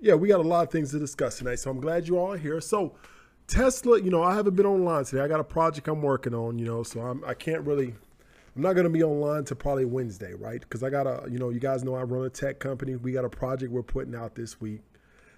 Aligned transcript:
yeah, 0.00 0.14
we 0.14 0.28
got 0.28 0.40
a 0.40 0.48
lot 0.48 0.66
of 0.66 0.72
things 0.72 0.90
to 0.92 0.98
discuss 0.98 1.38
tonight. 1.38 1.58
So 1.58 1.70
I'm 1.70 1.80
glad 1.80 2.08
you 2.08 2.18
all 2.18 2.32
are 2.32 2.38
here. 2.38 2.60
So 2.60 2.94
Tesla, 3.46 4.00
you 4.00 4.10
know, 4.10 4.22
I 4.22 4.34
haven't 4.34 4.54
been 4.54 4.66
online 4.66 5.04
today. 5.04 5.22
I 5.22 5.28
got 5.28 5.40
a 5.40 5.44
project 5.44 5.88
I'm 5.88 6.02
working 6.02 6.34
on, 6.34 6.58
you 6.58 6.64
know, 6.64 6.82
so 6.82 7.00
I'm 7.00 7.24
I 7.24 7.34
can't 7.34 7.62
really 7.62 7.94
I'm 8.56 8.62
not 8.62 8.72
going 8.72 8.84
to 8.84 8.90
be 8.90 9.02
online 9.02 9.44
to 9.44 9.54
probably 9.54 9.84
Wednesday, 9.84 10.34
right? 10.34 10.60
Because 10.60 10.82
I 10.82 10.90
got 10.90 11.06
a, 11.06 11.28
you 11.30 11.38
know, 11.38 11.50
you 11.50 11.60
guys 11.60 11.84
know 11.84 11.94
I 11.94 12.02
run 12.02 12.24
a 12.26 12.30
tech 12.30 12.58
company. 12.58 12.96
We 12.96 13.12
got 13.12 13.24
a 13.24 13.28
project 13.28 13.72
we're 13.72 13.82
putting 13.82 14.14
out 14.14 14.34
this 14.34 14.60
week. 14.60 14.80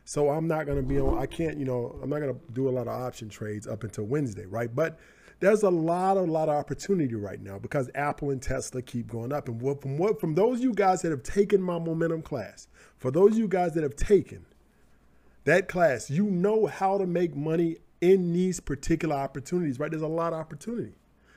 So 0.05 0.31
I'm 0.31 0.49
not 0.49 0.67
going 0.67 0.79
to 0.79 0.83
be 0.83 0.99
on, 0.99 1.19
I 1.19 1.27
can't, 1.27 1.59
you 1.59 1.65
know, 1.65 1.99
I'm 2.03 2.11
not 2.11 2.21
going 2.21 2.35
to 2.35 2.41
do 2.53 2.69
a 2.69 2.73
lot 2.73 2.89
of 2.89 3.01
option 3.01 3.29
trades 3.29 3.67
up 3.67 3.85
until 3.85 4.05
Wednesday, 4.05 4.47
right? 4.47 4.75
But 4.75 4.99
there's 5.41 5.63
a 5.63 5.71
lot, 5.71 6.17
a 6.17 6.23
lot 6.23 6.49
of 6.49 6.57
opportunity 6.57 7.15
right 7.15 7.41
now 7.41 7.59
because 7.59 7.91
Apple 7.95 8.31
and 8.31 8.41
Tesla 8.41 8.83
keep 8.83 9.09
going 9.09 9.33
up. 9.33 9.49
And 9.49 9.61
what, 9.61 9.83
from 9.83 9.99
what, 9.99 10.19
from 10.19 10.35
those 10.35 10.61
you 10.61 10.73
guys 10.73 11.03
that 11.03 11.11
have 11.11 11.23
taken 11.23 11.61
my 11.63 11.79
momentum 11.79 12.23
class, 12.23 12.67
for 12.99 13.11
those 13.11 13.37
you 13.37 13.47
guys 13.47 13.75
that 13.75 13.83
have 13.83 13.97
taken 13.97 14.45
that 15.45 15.69
class, 15.69 16.11
you 16.11 16.25
know 16.27 16.67
how 16.67 16.99
to 16.99 17.07
make 17.07 17.35
money 17.35 17.79
in 18.01 18.33
these 18.33 18.61
particular 18.61 19.17
opportunities, 19.17 19.79
right? 19.79 19.91
There's 19.91 20.03
a 20.03 20.09
lot 20.09 20.33
of 20.33 20.41
opportunity. 20.41 20.95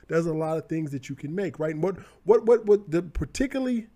There's 0.08 0.26
a 0.26 0.34
lot 0.34 0.58
of 0.58 0.68
things 0.68 0.92
that 0.92 1.08
you 1.08 1.16
can 1.16 1.34
make, 1.34 1.58
right? 1.58 1.74
And 1.74 1.82
what, 1.82 1.96
what, 2.24 2.44
what, 2.44 2.66
what 2.66 2.90
the 2.90 3.02
particularly, 3.02 3.86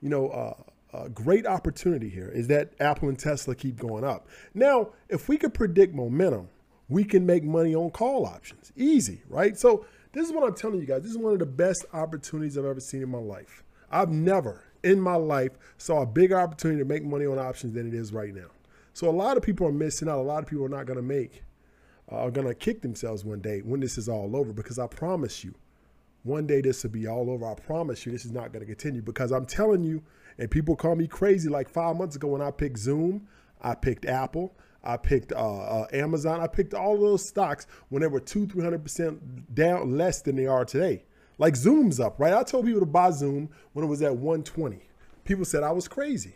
you 0.00 0.08
know, 0.08 0.28
uh, 0.28 0.54
a 0.92 1.08
great 1.08 1.46
opportunity 1.46 2.08
here 2.08 2.28
is 2.28 2.48
that 2.48 2.72
Apple 2.80 3.08
and 3.08 3.18
Tesla 3.18 3.54
keep 3.54 3.76
going 3.78 4.04
up. 4.04 4.28
Now, 4.54 4.90
if 5.08 5.28
we 5.28 5.36
could 5.36 5.54
predict 5.54 5.94
momentum, 5.94 6.48
we 6.88 7.04
can 7.04 7.26
make 7.26 7.44
money 7.44 7.74
on 7.74 7.90
call 7.90 8.24
options. 8.26 8.72
Easy, 8.76 9.22
right? 9.28 9.58
So 9.58 9.86
this 10.12 10.26
is 10.26 10.32
what 10.32 10.46
I'm 10.46 10.54
telling 10.54 10.80
you 10.80 10.86
guys. 10.86 11.02
This 11.02 11.10
is 11.10 11.18
one 11.18 11.32
of 11.32 11.38
the 11.38 11.46
best 11.46 11.84
opportunities 11.92 12.56
I've 12.56 12.64
ever 12.64 12.80
seen 12.80 13.02
in 13.02 13.10
my 13.10 13.18
life. 13.18 13.64
I've 13.90 14.10
never 14.10 14.64
in 14.82 15.00
my 15.00 15.16
life 15.16 15.52
saw 15.78 16.02
a 16.02 16.06
bigger 16.06 16.38
opportunity 16.38 16.80
to 16.80 16.84
make 16.84 17.04
money 17.04 17.26
on 17.26 17.38
options 17.38 17.74
than 17.74 17.88
it 17.88 17.94
is 17.94 18.12
right 18.12 18.34
now. 18.34 18.48
So 18.96 19.10
a 19.10 19.12
lot 19.12 19.36
of 19.36 19.42
people 19.42 19.66
are 19.66 19.72
missing 19.72 20.08
out. 20.08 20.20
A 20.20 20.22
lot 20.22 20.42
of 20.42 20.48
people 20.48 20.64
are 20.64 20.70
not 20.70 20.86
going 20.86 20.96
to 20.96 21.02
make, 21.02 21.42
uh, 22.10 22.16
are 22.16 22.30
going 22.30 22.46
to 22.46 22.54
kick 22.54 22.80
themselves 22.80 23.26
one 23.26 23.42
day 23.42 23.60
when 23.60 23.78
this 23.78 23.98
is 23.98 24.08
all 24.08 24.34
over. 24.34 24.54
Because 24.54 24.78
I 24.78 24.86
promise 24.86 25.44
you, 25.44 25.52
one 26.22 26.46
day 26.46 26.62
this 26.62 26.82
will 26.82 26.92
be 26.92 27.06
all 27.06 27.28
over. 27.28 27.44
I 27.44 27.52
promise 27.56 28.06
you, 28.06 28.12
this 28.12 28.24
is 28.24 28.32
not 28.32 28.54
going 28.54 28.60
to 28.60 28.66
continue. 28.66 29.02
Because 29.02 29.32
I'm 29.32 29.44
telling 29.44 29.84
you, 29.84 30.02
and 30.38 30.50
people 30.50 30.76
call 30.76 30.96
me 30.96 31.06
crazy. 31.06 31.50
Like 31.50 31.68
five 31.68 31.94
months 31.94 32.16
ago 32.16 32.28
when 32.28 32.40
I 32.40 32.50
picked 32.50 32.78
Zoom, 32.78 33.28
I 33.60 33.74
picked 33.74 34.06
Apple, 34.06 34.54
I 34.82 34.96
picked 34.96 35.30
uh, 35.30 35.36
uh, 35.36 35.86
Amazon. 35.92 36.40
I 36.40 36.46
picked 36.46 36.72
all 36.72 36.94
of 36.94 37.00
those 37.02 37.28
stocks 37.28 37.66
when 37.90 38.00
they 38.00 38.08
were 38.08 38.18
two, 38.18 38.46
three 38.46 38.64
hundred 38.64 38.82
percent 38.82 39.54
down 39.54 39.98
less 39.98 40.22
than 40.22 40.36
they 40.36 40.46
are 40.46 40.64
today. 40.64 41.04
Like 41.36 41.54
Zoom's 41.54 42.00
up, 42.00 42.18
right? 42.18 42.32
I 42.32 42.42
told 42.44 42.64
people 42.64 42.80
to 42.80 42.86
buy 42.86 43.10
Zoom 43.10 43.50
when 43.74 43.84
it 43.84 43.88
was 43.88 44.00
at 44.00 44.16
120. 44.16 44.80
People 45.24 45.44
said 45.44 45.64
I 45.64 45.72
was 45.72 45.86
crazy. 45.86 46.32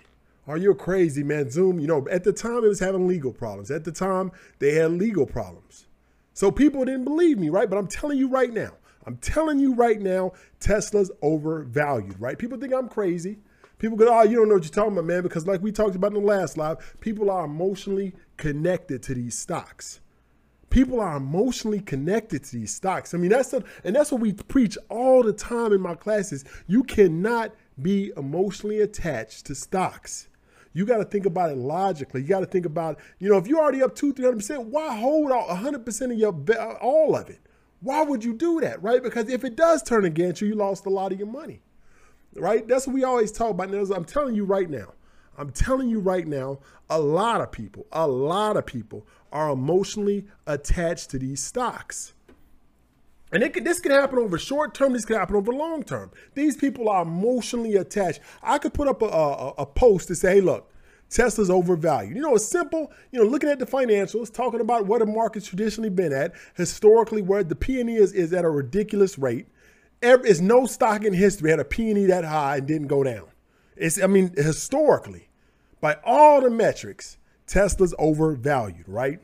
Are 0.50 0.56
you 0.56 0.74
crazy, 0.74 1.22
man? 1.22 1.48
Zoom, 1.48 1.78
you 1.78 1.86
know, 1.86 2.08
at 2.10 2.24
the 2.24 2.32
time 2.32 2.64
it 2.64 2.68
was 2.68 2.80
having 2.80 3.06
legal 3.06 3.32
problems. 3.32 3.70
At 3.70 3.84
the 3.84 3.92
time 3.92 4.32
they 4.58 4.74
had 4.74 4.90
legal 4.90 5.24
problems. 5.24 5.86
So 6.34 6.50
people 6.50 6.84
didn't 6.84 7.04
believe 7.04 7.38
me, 7.38 7.50
right? 7.50 7.70
But 7.70 7.78
I'm 7.78 7.86
telling 7.86 8.18
you 8.18 8.28
right 8.28 8.52
now, 8.52 8.72
I'm 9.06 9.16
telling 9.18 9.60
you 9.60 9.74
right 9.74 10.00
now, 10.00 10.32
Tesla's 10.58 11.08
overvalued, 11.22 12.20
right? 12.20 12.36
People 12.36 12.58
think 12.58 12.74
I'm 12.74 12.88
crazy. 12.88 13.38
People 13.78 13.96
go, 13.96 14.08
oh, 14.12 14.22
you 14.24 14.38
don't 14.38 14.48
know 14.48 14.54
what 14.54 14.64
you're 14.64 14.72
talking 14.72 14.92
about, 14.92 15.04
man, 15.04 15.22
because 15.22 15.46
like 15.46 15.62
we 15.62 15.70
talked 15.70 15.94
about 15.94 16.14
in 16.14 16.20
the 16.20 16.26
last 16.26 16.58
live, 16.58 16.96
people 16.98 17.30
are 17.30 17.44
emotionally 17.44 18.12
connected 18.36 19.04
to 19.04 19.14
these 19.14 19.38
stocks. 19.38 20.00
People 20.68 21.00
are 21.00 21.16
emotionally 21.16 21.80
connected 21.80 22.42
to 22.42 22.56
these 22.56 22.74
stocks. 22.74 23.14
I 23.14 23.18
mean, 23.18 23.30
that's 23.30 23.52
a, 23.52 23.62
and 23.84 23.94
that's 23.94 24.10
what 24.10 24.20
we 24.20 24.32
preach 24.32 24.76
all 24.88 25.22
the 25.22 25.32
time 25.32 25.72
in 25.72 25.80
my 25.80 25.94
classes. 25.94 26.44
You 26.66 26.82
cannot 26.82 27.54
be 27.80 28.12
emotionally 28.16 28.80
attached 28.80 29.46
to 29.46 29.54
stocks. 29.54 30.26
You 30.72 30.86
got 30.86 30.98
to 30.98 31.04
think 31.04 31.26
about 31.26 31.50
it 31.50 31.58
logically. 31.58 32.22
You 32.22 32.28
got 32.28 32.40
to 32.40 32.46
think 32.46 32.66
about, 32.66 32.98
you 33.18 33.28
know, 33.28 33.38
if 33.38 33.46
you're 33.46 33.60
already 33.60 33.82
up 33.82 33.94
two, 33.94 34.12
three 34.12 34.24
hundred 34.24 34.38
percent, 34.38 34.66
why 34.66 34.96
hold 34.96 35.32
out 35.32 35.48
hundred 35.48 35.84
percent 35.84 36.12
of 36.12 36.18
your 36.18 36.32
all 36.80 37.16
of 37.16 37.28
it? 37.28 37.40
Why 37.80 38.02
would 38.02 38.24
you 38.24 38.34
do 38.34 38.60
that, 38.60 38.82
right? 38.82 39.02
Because 39.02 39.28
if 39.28 39.44
it 39.44 39.56
does 39.56 39.82
turn 39.82 40.04
against 40.04 40.40
you, 40.40 40.48
you 40.48 40.54
lost 40.54 40.86
a 40.86 40.90
lot 40.90 41.12
of 41.12 41.18
your 41.18 41.28
money 41.28 41.62
right? 42.34 42.66
That's 42.66 42.86
what 42.86 42.94
we 42.94 43.04
always 43.04 43.32
talk 43.32 43.50
about. 43.50 43.70
And 43.70 43.92
I'm 43.92 44.04
telling 44.04 44.34
you 44.34 44.44
right 44.44 44.68
now, 44.68 44.94
I'm 45.38 45.50
telling 45.50 45.88
you 45.88 46.00
right 46.00 46.26
now, 46.26 46.58
a 46.88 46.98
lot 46.98 47.40
of 47.40 47.50
people, 47.50 47.86
a 47.92 48.06
lot 48.06 48.56
of 48.56 48.66
people 48.66 49.06
are 49.32 49.50
emotionally 49.50 50.26
attached 50.46 51.10
to 51.10 51.18
these 51.18 51.42
stocks. 51.42 52.12
And 53.32 53.52
could, 53.52 53.64
this 53.64 53.80
can 53.80 53.92
happen 53.92 54.18
over 54.18 54.38
short 54.38 54.74
term. 54.74 54.92
This 54.92 55.04
can 55.04 55.16
happen 55.16 55.36
over 55.36 55.52
long 55.52 55.82
term. 55.82 56.10
These 56.34 56.56
people 56.56 56.88
are 56.88 57.02
emotionally 57.02 57.76
attached. 57.76 58.20
I 58.42 58.58
could 58.58 58.74
put 58.74 58.88
up 58.88 59.02
a, 59.02 59.06
a, 59.06 59.48
a 59.58 59.66
post 59.66 60.08
to 60.08 60.14
say, 60.14 60.36
hey, 60.36 60.40
look, 60.40 60.70
Tesla's 61.10 61.50
overvalued. 61.50 62.14
You 62.14 62.22
know, 62.22 62.34
it's 62.34 62.46
simple. 62.46 62.92
You 63.10 63.22
know, 63.22 63.28
looking 63.28 63.50
at 63.50 63.58
the 63.58 63.66
financials, 63.66 64.32
talking 64.32 64.60
about 64.60 64.86
where 64.86 65.00
the 65.00 65.06
market's 65.06 65.46
traditionally 65.46 65.90
been 65.90 66.12
at, 66.12 66.32
historically, 66.54 67.22
where 67.22 67.44
the 67.44 67.56
P&E 67.56 67.96
is, 67.96 68.12
is 68.12 68.32
at 68.32 68.44
a 68.44 68.50
ridiculous 68.50 69.18
rate. 69.18 69.46
Every, 70.02 70.32
no 70.40 70.66
stock 70.66 71.04
in 71.04 71.12
history 71.12 71.50
had 71.50 71.60
a 71.60 71.64
P&E 71.64 72.06
that 72.06 72.24
high 72.24 72.58
and 72.58 72.66
didn't 72.66 72.86
go 72.86 73.02
down. 73.02 73.26
It's, 73.76 74.00
I 74.00 74.06
mean, 74.06 74.32
historically, 74.36 75.28
by 75.80 75.98
all 76.04 76.40
the 76.40 76.50
metrics, 76.50 77.18
Tesla's 77.46 77.94
overvalued, 77.98 78.88
right? 78.88 79.20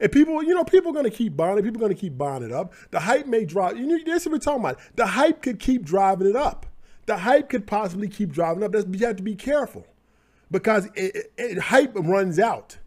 And 0.00 0.10
people, 0.10 0.42
you 0.42 0.54
know, 0.54 0.64
people 0.64 0.90
are 0.90 0.94
going 0.94 1.10
to 1.10 1.16
keep 1.16 1.36
buying 1.36 1.58
it. 1.58 1.62
People 1.62 1.78
are 1.78 1.86
going 1.86 1.94
to 1.94 2.00
keep 2.00 2.16
buying 2.16 2.42
it 2.42 2.52
up. 2.52 2.72
The 2.90 3.00
hype 3.00 3.26
may 3.26 3.44
drop. 3.44 3.76
You 3.76 3.86
know, 3.86 3.98
this 4.04 4.22
is 4.22 4.26
what 4.26 4.32
we're 4.32 4.38
talking 4.38 4.60
about. 4.60 4.78
The 4.96 5.06
hype 5.06 5.42
could 5.42 5.58
keep 5.58 5.84
driving 5.84 6.26
it 6.26 6.36
up. 6.36 6.66
The 7.06 7.18
hype 7.18 7.50
could 7.50 7.66
possibly 7.66 8.08
keep 8.08 8.32
driving 8.32 8.62
up. 8.62 8.72
That's, 8.72 8.86
you 8.90 9.06
have 9.06 9.16
to 9.16 9.22
be 9.22 9.34
careful 9.34 9.86
because 10.50 10.86
it, 10.94 11.16
it, 11.16 11.32
it, 11.36 11.58
hype 11.58 11.92
runs 11.94 12.38
out. 12.38 12.78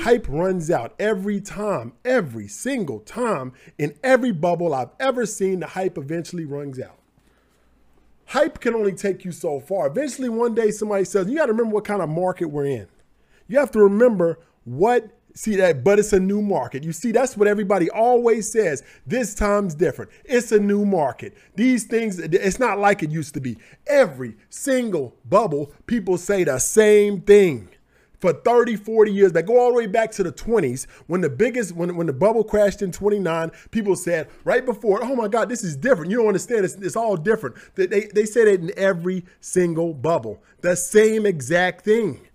Hype 0.00 0.26
runs 0.28 0.70
out 0.70 0.94
every 0.98 1.40
time, 1.40 1.92
every 2.04 2.48
single 2.48 3.00
time 3.00 3.52
in 3.78 3.94
every 4.02 4.32
bubble 4.32 4.74
I've 4.74 4.90
ever 4.98 5.26
seen. 5.26 5.60
The 5.60 5.68
hype 5.68 5.98
eventually 5.98 6.44
runs 6.44 6.80
out. 6.80 6.98
Hype 8.26 8.60
can 8.60 8.74
only 8.74 8.92
take 8.92 9.24
you 9.24 9.32
so 9.32 9.60
far. 9.60 9.86
Eventually, 9.86 10.30
one 10.30 10.54
day 10.54 10.70
somebody 10.70 11.04
says, 11.04 11.28
You 11.28 11.36
got 11.36 11.46
to 11.46 11.52
remember 11.52 11.74
what 11.74 11.84
kind 11.84 12.02
of 12.02 12.08
market 12.08 12.46
we're 12.46 12.64
in. 12.64 12.88
You 13.46 13.58
have 13.58 13.70
to 13.72 13.80
remember 13.80 14.38
what 14.64 15.10
See 15.36 15.56
that, 15.56 15.82
but 15.82 15.98
it's 15.98 16.12
a 16.12 16.20
new 16.20 16.40
market. 16.40 16.84
You 16.84 16.92
see, 16.92 17.10
that's 17.10 17.36
what 17.36 17.48
everybody 17.48 17.90
always 17.90 18.50
says. 18.50 18.84
This 19.04 19.34
time's 19.34 19.74
different. 19.74 20.12
It's 20.24 20.52
a 20.52 20.60
new 20.60 20.86
market. 20.86 21.36
These 21.56 21.84
things, 21.84 22.20
it's 22.20 22.60
not 22.60 22.78
like 22.78 23.02
it 23.02 23.10
used 23.10 23.34
to 23.34 23.40
be. 23.40 23.58
Every 23.88 24.36
single 24.48 25.16
bubble, 25.24 25.72
people 25.86 26.18
say 26.18 26.44
the 26.44 26.60
same 26.60 27.20
thing 27.20 27.68
for 28.20 28.32
30, 28.32 28.76
40 28.76 29.12
years 29.12 29.32
that 29.32 29.42
go 29.42 29.58
all 29.58 29.70
the 29.70 29.74
way 29.74 29.86
back 29.88 30.12
to 30.12 30.22
the 30.22 30.32
20s 30.32 30.86
when 31.08 31.20
the 31.20 31.28
biggest, 31.28 31.72
when, 31.72 31.96
when 31.96 32.06
the 32.06 32.12
bubble 32.12 32.44
crashed 32.44 32.80
in 32.80 32.92
29, 32.92 33.50
people 33.72 33.96
said 33.96 34.28
right 34.44 34.64
before, 34.64 35.04
oh 35.04 35.16
my 35.16 35.26
God, 35.26 35.48
this 35.48 35.64
is 35.64 35.76
different. 35.76 36.12
You 36.12 36.18
don't 36.18 36.28
understand. 36.28 36.64
It's, 36.64 36.76
it's 36.76 36.96
all 36.96 37.16
different. 37.16 37.56
They, 37.74 37.86
they, 37.86 38.06
they 38.14 38.24
said 38.24 38.46
it 38.46 38.60
in 38.60 38.70
every 38.76 39.24
single 39.40 39.92
bubble. 39.92 40.42
The 40.60 40.76
same 40.76 41.26
exact 41.26 41.84
thing. 41.84 42.28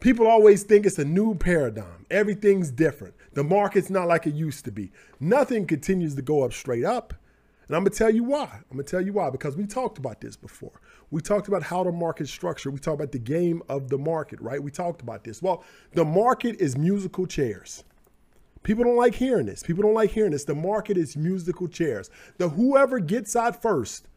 People 0.00 0.26
always 0.26 0.62
think 0.62 0.86
it's 0.86 0.98
a 0.98 1.04
new 1.04 1.34
paradigm. 1.34 2.06
Everything's 2.10 2.70
different. 2.70 3.14
The 3.32 3.44
market's 3.44 3.90
not 3.90 4.08
like 4.08 4.26
it 4.26 4.34
used 4.34 4.64
to 4.66 4.72
be. 4.72 4.92
Nothing 5.20 5.66
continues 5.66 6.14
to 6.14 6.22
go 6.22 6.42
up 6.42 6.52
straight 6.52 6.84
up. 6.84 7.14
And 7.66 7.74
I'm 7.74 7.82
going 7.82 7.92
to 7.92 7.98
tell 7.98 8.14
you 8.14 8.22
why. 8.22 8.48
I'm 8.52 8.76
going 8.76 8.84
to 8.84 8.90
tell 8.90 9.00
you 9.00 9.12
why 9.12 9.30
because 9.30 9.56
we 9.56 9.66
talked 9.66 9.98
about 9.98 10.20
this 10.20 10.36
before. 10.36 10.80
We 11.10 11.20
talked 11.20 11.48
about 11.48 11.64
how 11.64 11.82
the 11.82 11.92
market 11.92 12.28
structure. 12.28 12.70
We 12.70 12.78
talked 12.78 13.00
about 13.00 13.12
the 13.12 13.18
game 13.18 13.62
of 13.68 13.88
the 13.88 13.98
market, 13.98 14.40
right? 14.40 14.62
We 14.62 14.70
talked 14.70 15.02
about 15.02 15.24
this. 15.24 15.42
Well, 15.42 15.64
the 15.92 16.04
market 16.04 16.56
is 16.60 16.76
musical 16.76 17.26
chairs. 17.26 17.82
People 18.62 18.84
don't 18.84 18.96
like 18.96 19.14
hearing 19.14 19.46
this. 19.46 19.62
People 19.62 19.82
don't 19.82 19.94
like 19.94 20.10
hearing 20.10 20.32
this. 20.32 20.44
The 20.44 20.54
market 20.54 20.96
is 20.96 21.16
musical 21.16 21.68
chairs. 21.68 22.10
The 22.38 22.50
whoever 22.50 22.98
gets 22.98 23.34
out 23.36 23.60
first 23.62 24.08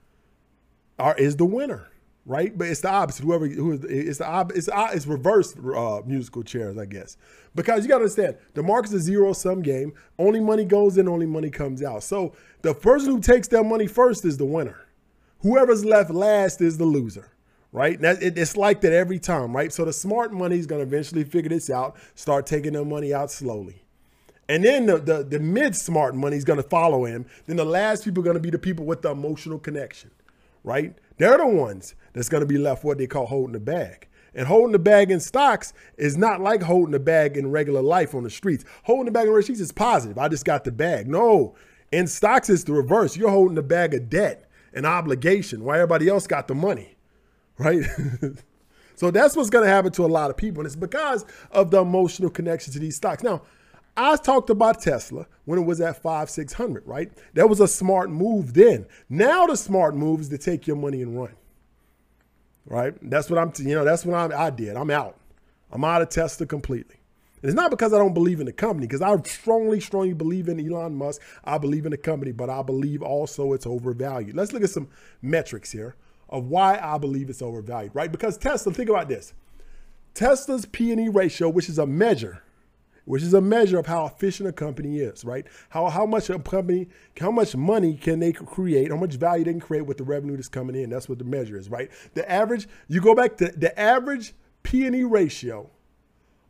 are 0.97 1.15
is 1.17 1.35
the 1.35 1.45
winner, 1.45 1.89
right? 2.29 2.55
But 2.55 2.67
it's 2.67 2.81
the 2.81 2.89
opposite. 2.89 3.25
Whoever 3.25 3.47
who 3.47 3.71
is 3.71 3.83
it's 3.83 4.19
the 4.19 4.51
it's 4.55 4.69
it's 4.71 5.07
reverse 5.07 5.57
uh, 5.57 6.01
musical 6.05 6.43
chairs, 6.43 6.77
I 6.77 6.85
guess. 6.85 7.17
Because 7.55 7.83
you 7.83 7.89
got 7.89 7.95
to 7.95 8.03
understand, 8.03 8.37
the 8.53 8.61
market's 8.61 8.93
a 8.93 8.99
zero 8.99 9.33
sum 9.33 9.63
game. 9.63 9.93
Only 10.19 10.39
money 10.39 10.63
goes 10.63 10.99
in, 10.99 11.07
only 11.07 11.25
money 11.25 11.49
comes 11.49 11.81
out. 11.81 12.03
So 12.03 12.33
the 12.61 12.75
person 12.75 13.09
who 13.09 13.19
takes 13.19 13.47
their 13.47 13.63
money 13.63 13.87
first 13.87 14.23
is 14.25 14.37
the 14.37 14.45
winner. 14.45 14.85
Whoever's 15.39 15.83
left 15.83 16.11
last 16.11 16.61
is 16.61 16.77
the 16.77 16.85
loser, 16.85 17.31
right? 17.71 17.99
That, 17.99 18.21
it, 18.21 18.37
it's 18.37 18.55
like 18.55 18.81
that 18.81 18.93
every 18.93 19.17
time, 19.17 19.55
right? 19.55 19.73
So 19.73 19.83
the 19.83 19.93
smart 19.93 20.31
money 20.31 20.59
is 20.59 20.67
going 20.67 20.81
to 20.81 20.87
eventually 20.87 21.23
figure 21.23 21.49
this 21.49 21.71
out, 21.71 21.97
start 22.13 22.45
taking 22.45 22.73
their 22.73 22.85
money 22.85 23.11
out 23.11 23.31
slowly. 23.31 23.81
And 24.47 24.63
then 24.63 24.85
the, 24.85 24.97
the, 24.97 25.23
the 25.23 25.39
mid 25.39 25.75
smart 25.75 26.13
money 26.13 26.37
is 26.37 26.43
going 26.43 26.61
to 26.61 26.69
follow 26.69 27.05
him. 27.05 27.25
Then 27.47 27.55
the 27.55 27.65
last 27.65 28.03
people 28.03 28.21
are 28.21 28.25
going 28.25 28.37
to 28.37 28.41
be 28.41 28.51
the 28.51 28.59
people 28.59 28.85
with 28.85 29.01
the 29.01 29.09
emotional 29.09 29.57
connection, 29.57 30.11
right? 30.63 30.95
They're 31.17 31.37
the 31.37 31.47
ones 31.47 31.95
that's 32.13 32.29
going 32.29 32.41
to 32.41 32.47
be 32.47 32.57
left 32.57 32.83
what 32.83 32.97
they 32.97 33.07
call 33.07 33.25
holding 33.25 33.53
the 33.53 33.59
bag. 33.59 34.07
And 34.35 34.47
holding 34.47 34.71
the 34.71 34.79
bag 34.79 35.11
in 35.11 35.19
stocks 35.19 35.73
is 35.97 36.15
not 36.15 36.39
like 36.39 36.61
holding 36.61 36.91
the 36.91 36.99
bag 36.99 37.35
in 37.35 37.49
regular 37.51 37.81
life 37.81 38.13
on 38.13 38.23
the 38.23 38.29
streets. 38.29 38.63
Holding 38.83 39.05
the 39.05 39.11
bag 39.11 39.27
in 39.27 39.33
the 39.33 39.41
streets 39.41 39.61
is 39.61 39.71
positive. 39.71 40.17
I 40.17 40.27
just 40.27 40.45
got 40.45 40.63
the 40.63 40.71
bag. 40.71 41.07
No, 41.07 41.55
in 41.91 42.07
stocks, 42.07 42.49
it's 42.49 42.63
the 42.63 42.73
reverse. 42.73 43.17
You're 43.17 43.31
holding 43.31 43.55
the 43.55 43.63
bag 43.63 43.93
of 43.93 44.09
debt 44.09 44.49
an 44.73 44.85
obligation 44.85 45.63
while 45.63 45.75
everybody 45.75 46.07
else 46.07 46.27
got 46.27 46.47
the 46.47 46.55
money, 46.55 46.95
right? 47.57 47.83
So 48.99 49.11
that's 49.11 49.33
what's 49.33 49.49
going 49.49 49.63
to 49.63 49.71
happen 49.71 49.93
to 49.93 50.03
a 50.03 50.07
lot 50.07 50.29
of 50.29 50.35
people. 50.35 50.59
And 50.59 50.67
it's 50.67 50.75
because 50.75 51.23
of 51.51 51.71
the 51.71 51.79
emotional 51.79 52.29
connection 52.29 52.73
to 52.73 52.79
these 52.79 52.97
stocks. 52.97 53.23
Now, 53.23 53.43
I 53.95 54.17
talked 54.17 54.49
about 54.49 54.81
Tesla 54.81 55.25
when 55.45 55.57
it 55.57 55.61
was 55.61 55.79
at 55.79 56.01
five, 56.01 56.29
600, 56.29 56.85
right? 56.85 57.09
That 57.33 57.47
was 57.47 57.61
a 57.61 57.67
smart 57.69 58.09
move 58.09 58.53
then. 58.53 58.85
Now 59.07 59.45
the 59.45 59.55
smart 59.55 59.95
move 59.95 60.19
is 60.19 60.27
to 60.27 60.37
take 60.37 60.67
your 60.67 60.75
money 60.75 61.01
and 61.01 61.17
run, 61.17 61.31
right? 62.65 62.93
That's 63.01 63.29
what 63.29 63.39
I'm, 63.39 63.51
you 63.57 63.75
know, 63.75 63.83
that's 63.83 64.05
what 64.05 64.15
I'm, 64.15 64.31
I 64.33 64.49
did. 64.49 64.75
I'm 64.75 64.91
out. 64.91 65.17
I'm 65.71 65.83
out 65.83 66.01
of 66.01 66.09
Tesla 66.09 66.45
completely. 66.45 66.95
And 67.41 67.49
it's 67.49 67.55
not 67.55 67.71
because 67.71 67.93
I 67.93 67.97
don't 67.97 68.13
believe 68.13 68.39
in 68.39 68.45
the 68.45 68.53
company, 68.53 68.85
because 68.85 69.01
I 69.01 69.15
strongly, 69.21 69.79
strongly 69.79 70.13
believe 70.13 70.49
in 70.49 70.59
Elon 70.59 70.95
Musk. 70.95 71.21
I 71.45 71.57
believe 71.57 71.85
in 71.85 71.91
the 71.91 71.97
company, 71.97 72.31
but 72.31 72.49
I 72.49 72.61
believe 72.61 73.01
also 73.01 73.53
it's 73.53 73.65
overvalued. 73.65 74.35
Let's 74.35 74.51
look 74.51 74.63
at 74.63 74.69
some 74.69 74.89
metrics 75.21 75.71
here 75.71 75.95
of 76.27 76.47
why 76.47 76.77
I 76.81 76.97
believe 76.97 77.29
it's 77.29 77.41
overvalued, 77.41 77.95
right? 77.95 78.11
Because 78.11 78.37
Tesla, 78.37 78.73
think 78.73 78.89
about 78.89 79.07
this. 79.07 79.33
Tesla's 80.13 80.65
P&E 80.65 81.07
ratio, 81.07 81.49
which 81.49 81.69
is 81.69 81.79
a 81.79 81.85
measure 81.85 82.43
which 83.09 83.23
is 83.23 83.33
a 83.33 83.41
measure 83.41 83.79
of 83.79 83.87
how 83.87 84.05
efficient 84.05 84.47
a 84.47 84.51
company 84.51 84.99
is, 84.99 85.25
right? 85.25 85.47
How, 85.69 85.89
how 85.89 86.05
much 86.05 86.29
a 86.29 86.37
company, 86.37 86.89
how 87.19 87.31
much 87.31 87.55
money 87.55 87.95
can 87.95 88.19
they 88.19 88.31
create, 88.31 88.91
how 88.91 88.97
much 88.97 89.15
value 89.15 89.43
they 89.43 89.49
can 89.49 89.59
create 89.59 89.87
with 89.87 89.97
the 89.97 90.03
revenue 90.03 90.35
that's 90.35 90.47
coming 90.47 90.75
in. 90.75 90.91
That's 90.91 91.09
what 91.09 91.17
the 91.17 91.25
measure 91.25 91.57
is, 91.57 91.71
right? 91.71 91.89
The 92.13 92.31
average, 92.31 92.67
you 92.87 93.01
go 93.01 93.15
back 93.15 93.35
to 93.37 93.47
the 93.47 93.77
average 93.79 94.35
P&E 94.61 95.03
ratio 95.05 95.71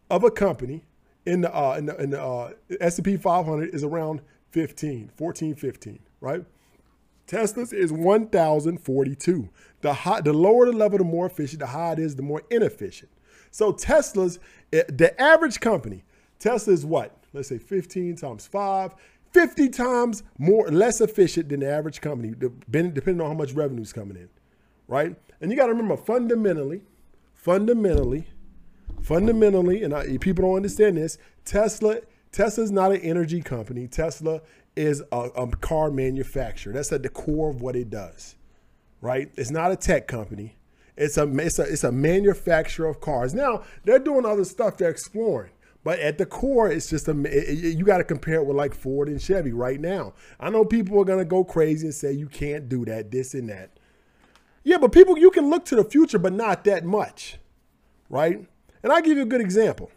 of 0.10 0.26
a 0.26 0.30
company 0.30 0.84
in 1.26 1.40
the, 1.40 1.58
uh, 1.58 1.76
in 1.78 1.86
the, 1.86 1.96
in 1.96 2.10
the 2.10 2.22
uh, 2.22 2.52
S&P 2.82 3.16
500 3.16 3.74
is 3.74 3.86
around 3.86 4.20
15, 4.52 5.12
14, 5.16 5.56
15, 5.56 6.00
right? 6.20 6.44
Tesla's 7.26 7.72
is 7.72 7.94
1,042. 7.94 9.50
The 9.80 9.94
high, 9.94 10.20
the 10.20 10.34
lower 10.34 10.66
the 10.66 10.74
level, 10.74 10.98
the 10.98 11.06
more 11.06 11.28
efficient. 11.28 11.62
The 11.62 11.68
higher 11.68 11.94
it 11.94 12.00
is, 12.00 12.18
the 12.18 12.22
more 12.22 12.44
inefficient. 12.50 13.12
So 13.50 13.72
Tesla's, 13.72 14.40
eh, 14.74 14.84
the 14.90 15.18
average 15.22 15.62
company 15.62 16.04
Tesla 16.40 16.74
is 16.74 16.86
what? 16.86 17.16
Let's 17.34 17.50
say 17.50 17.58
15 17.58 18.16
times 18.16 18.48
5, 18.48 18.96
50 19.32 19.70
times 19.70 20.24
more 20.38 20.68
less 20.70 21.02
efficient 21.02 21.50
than 21.50 21.60
the 21.60 21.72
average 21.72 22.02
company, 22.02 22.34
depending 22.70 23.22
on 23.22 23.28
how 23.28 23.34
much 23.34 23.52
revenue 23.54 23.84
is 23.84 23.94
coming 23.94 24.18
in, 24.18 24.30
right? 24.88 25.16
And 25.42 25.52
you 25.52 25.58
got 25.58 25.68
to 25.68 25.74
remember, 25.74 25.98
fundamentally, 25.98 26.82
fundamentally, 27.34 28.28
fundamentally, 29.02 29.84
and 29.84 29.94
I, 29.94 30.18
people 30.18 30.46
don't 30.46 30.56
understand 30.56 30.98
this. 30.98 31.18
Tesla, 31.46 32.00
Tesla 32.32 32.64
is 32.64 32.72
not 32.72 32.92
an 32.92 33.02
energy 33.02 33.42
company. 33.42 33.88
Tesla 33.88 34.42
is 34.76 35.04
a, 35.12 35.18
a 35.18 35.48
car 35.58 35.92
manufacturer. 35.92 36.74
That's 36.74 36.92
at 36.92 37.04
the 37.04 37.10
core 37.10 37.50
of 37.50 37.62
what 37.62 37.76
it 37.76 37.90
does, 37.90 38.36
right? 39.02 39.30
It's 39.36 39.52
not 39.52 39.72
a 39.72 39.76
tech 39.76 40.08
company. 40.08 40.56
It's 40.98 41.18
a, 41.18 41.24
it's 41.38 41.60
a, 41.60 41.64
it's 41.64 41.84
a 41.84 41.92
manufacturer 41.92 42.88
of 42.88 43.00
cars. 43.00 43.34
Now 43.34 43.64
they're 43.86 44.00
doing 44.00 44.26
other 44.26 44.44
stuff. 44.44 44.78
They're 44.78 44.90
exploring. 44.90 45.52
But 45.84 46.00
at 46.00 46.18
the 46.18 46.26
core, 46.26 46.70
it's 46.70 46.90
just 46.90 47.08
a 47.08 47.20
it, 47.26 47.78
you 47.78 47.86
got 47.86 48.00
to 48.00 48.04
compare 48.04 48.36
it 48.36 48.46
with 48.46 48.58
like 48.58 48.74
Ford 48.74 49.08
and 49.08 49.22
Chevy 49.22 49.54
right 49.54 49.80
now. 49.80 50.14
I 50.40 50.50
know 50.50 50.66
people 50.66 51.00
are 51.00 51.06
gonna 51.06 51.26
go 51.26 51.44
crazy 51.44 51.88
and 51.88 51.94
say 51.94 52.12
you 52.12 52.28
can't 52.28 52.68
do 52.68 52.84
that, 52.86 53.12
this 53.12 53.34
and 53.34 53.50
that. 53.50 53.72
Yeah, 54.64 54.78
but 54.78 54.92
people, 54.92 55.18
you 55.18 55.32
can 55.32 55.50
look 55.50 55.66
to 55.66 55.76
the 55.76 55.84
future, 55.84 56.20
but 56.20 56.34
not 56.34 56.66
that 56.66 56.84
much, 56.84 57.38
right? 58.10 58.46
And 58.84 58.92
I'll 58.92 59.02
give 59.02 59.18
you 59.18 59.24
a 59.24 59.28
good 59.28 59.42
example. 59.42 59.90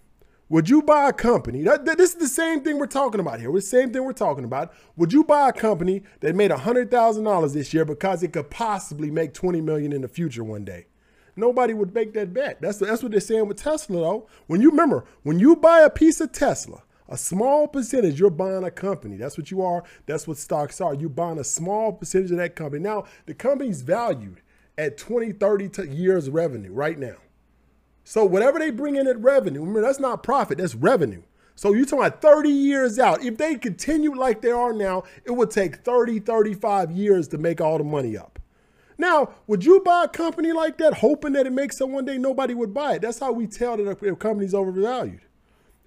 Would 0.49 0.69
you 0.69 0.83
buy 0.83 1.09
a 1.09 1.13
company? 1.13 1.63
That, 1.63 1.85
that, 1.87 1.99
this 1.99 2.11
is 2.11 2.17
the 2.17 2.29
same 2.29 2.61
thing 2.61 2.79
we're 2.79 2.87
talking 2.87 3.21
about 3.21 3.41
here. 3.41 3.51
The 3.51 3.61
same 3.63 3.93
thing 3.93 4.05
we're 4.05 4.13
talking 4.13 4.45
about. 4.45 4.73
Would 4.97 5.13
you 5.13 5.25
buy 5.25 5.49
a 5.49 5.53
company 5.53 6.03
that 6.21 6.35
made 6.35 6.51
hundred 6.51 6.91
thousand 6.91 7.25
dollars 7.25 7.55
this 7.55 7.73
year 7.73 7.85
because 7.85 8.23
it 8.23 8.33
could 8.33 8.51
possibly 8.51 9.11
make 9.11 9.33
twenty 9.33 9.61
million 9.61 9.93
in 9.93 10.03
the 10.03 10.09
future 10.09 10.45
one 10.45 10.65
day? 10.65 10.87
Nobody 11.37 11.75
would 11.75 11.95
make 11.95 12.13
that 12.15 12.33
bet. 12.33 12.61
That's 12.61 12.79
that's 12.79 13.03
what 13.03 13.13
they're 13.13 13.21
saying 13.21 13.49
with 13.49 13.59
Tesla 13.59 14.01
though. 14.01 14.29
When 14.47 14.61
you 14.61 14.71
remember, 14.71 15.05
when 15.23 15.39
you 15.39 15.57
buy 15.57 15.81
a 15.81 15.91
piece 15.91 16.21
of 16.21 16.33
Tesla, 16.33 16.83
a 17.09 17.17
small 17.17 17.69
percentage, 17.69 18.19
you're 18.19 18.31
buying 18.31 18.65
a 18.65 18.71
company. 18.71 19.17
That's 19.17 19.37
what 19.37 19.51
you 19.51 19.63
are. 19.63 19.85
That's 20.07 20.27
what 20.27 20.39
stocks 20.39 20.81
are. 20.81 20.95
You're 20.95 21.11
buying 21.11 21.39
a 21.39 21.45
small 21.45 21.93
percentage 21.93 22.31
of 22.31 22.39
that 22.39 22.57
company. 22.57 22.83
Now, 22.83 23.05
the 23.27 23.35
company's 23.35 23.83
valued 23.83 24.41
at 24.79 24.97
20, 24.97 25.33
30 25.33 25.89
years 25.91 26.31
revenue 26.31 26.73
right 26.73 26.99
now. 26.99 27.17
So 28.05 28.25
whatever 28.25 28.59
they 28.59 28.71
bring 28.71 28.97
in 28.97 29.07
at 29.07 29.21
revenue, 29.21 29.61
remember 29.61 29.83
that's 29.83 30.01
not 30.01 30.23
profit, 30.23 30.59
that's 30.59 30.75
revenue. 30.75 31.23
So 31.55 31.73
you're 31.73 31.85
talking 31.85 32.07
about 32.07 32.23
30 32.23 32.49
years 32.49 32.99
out. 32.99 33.23
If 33.23 33.37
they 33.37 33.57
continue 33.57 34.15
like 34.15 34.41
they 34.41 34.51
are 34.51 34.73
now, 34.73 35.05
it 35.25 35.31
would 35.33 35.51
take 35.51 35.77
30, 35.77 36.21
35 36.21 36.91
years 36.91 37.29
to 37.29 37.39
make 37.39 37.61
all 37.61 37.79
the 37.79 37.85
money 37.85 38.17
up. 38.17 38.39
Now, 38.99 39.35
would 39.47 39.65
you 39.65 39.81
buy 39.81 40.05
a 40.05 40.09
company 40.09 40.53
like 40.53 40.79
that 40.79 40.95
hoping 40.95 41.33
that 41.33 41.47
it 41.47 41.53
makes 41.53 41.81
it 41.81 41.89
one 41.89 42.05
day 42.05 42.19
nobody 42.19 42.55
would 42.55 42.75
buy 42.75 42.95
it? 42.95 43.03
That's 43.03 43.19
how 43.19 43.33
we 43.33 43.47
tell 43.47 43.77
that 43.77 44.03
a 44.03 44.17
company's 44.17 44.55
overvalued. 44.55 45.23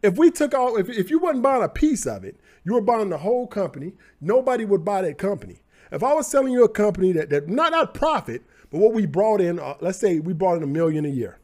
If 0.04 0.18
we 0.18 0.31
took 0.31 0.54
all, 0.54 0.78
if, 0.78 0.90
if 0.90 1.10
you 1.10 1.19
wasn't 1.19 1.44
buying 1.44 1.63
a 1.63 1.69
piece 1.69 2.06
of 2.06 2.24
it, 2.24 2.40
you 2.63 2.74
were 2.74 2.81
buying 2.81 3.10
the 3.10 3.18
whole 3.19 3.48
company, 3.48 3.94
nobody 4.19 4.66
would 4.66 4.84
buy 4.84 5.02
that 5.02 5.18
company. 5.18 5.62
If 5.92 6.04
I 6.04 6.13
was 6.13 6.28
selling 6.28 6.52
you 6.52 6.63
a 6.63 6.69
company 6.69 7.12
that, 7.13 7.30
that 7.30 7.48
not, 7.48 7.72
not 7.72 7.94
profit, 7.94 8.44
but 8.69 8.80
what 8.80 8.94
we 8.94 9.06
brought 9.06 9.42
in, 9.42 9.60
uh, 9.60 9.75
let's 9.81 10.00
say 10.00 10.19
we 10.19 10.34
brought 10.34 10.57
in 10.57 10.63
a 10.63 10.68
million 10.68 11.06
a 11.06 11.10
year, 11.10 11.40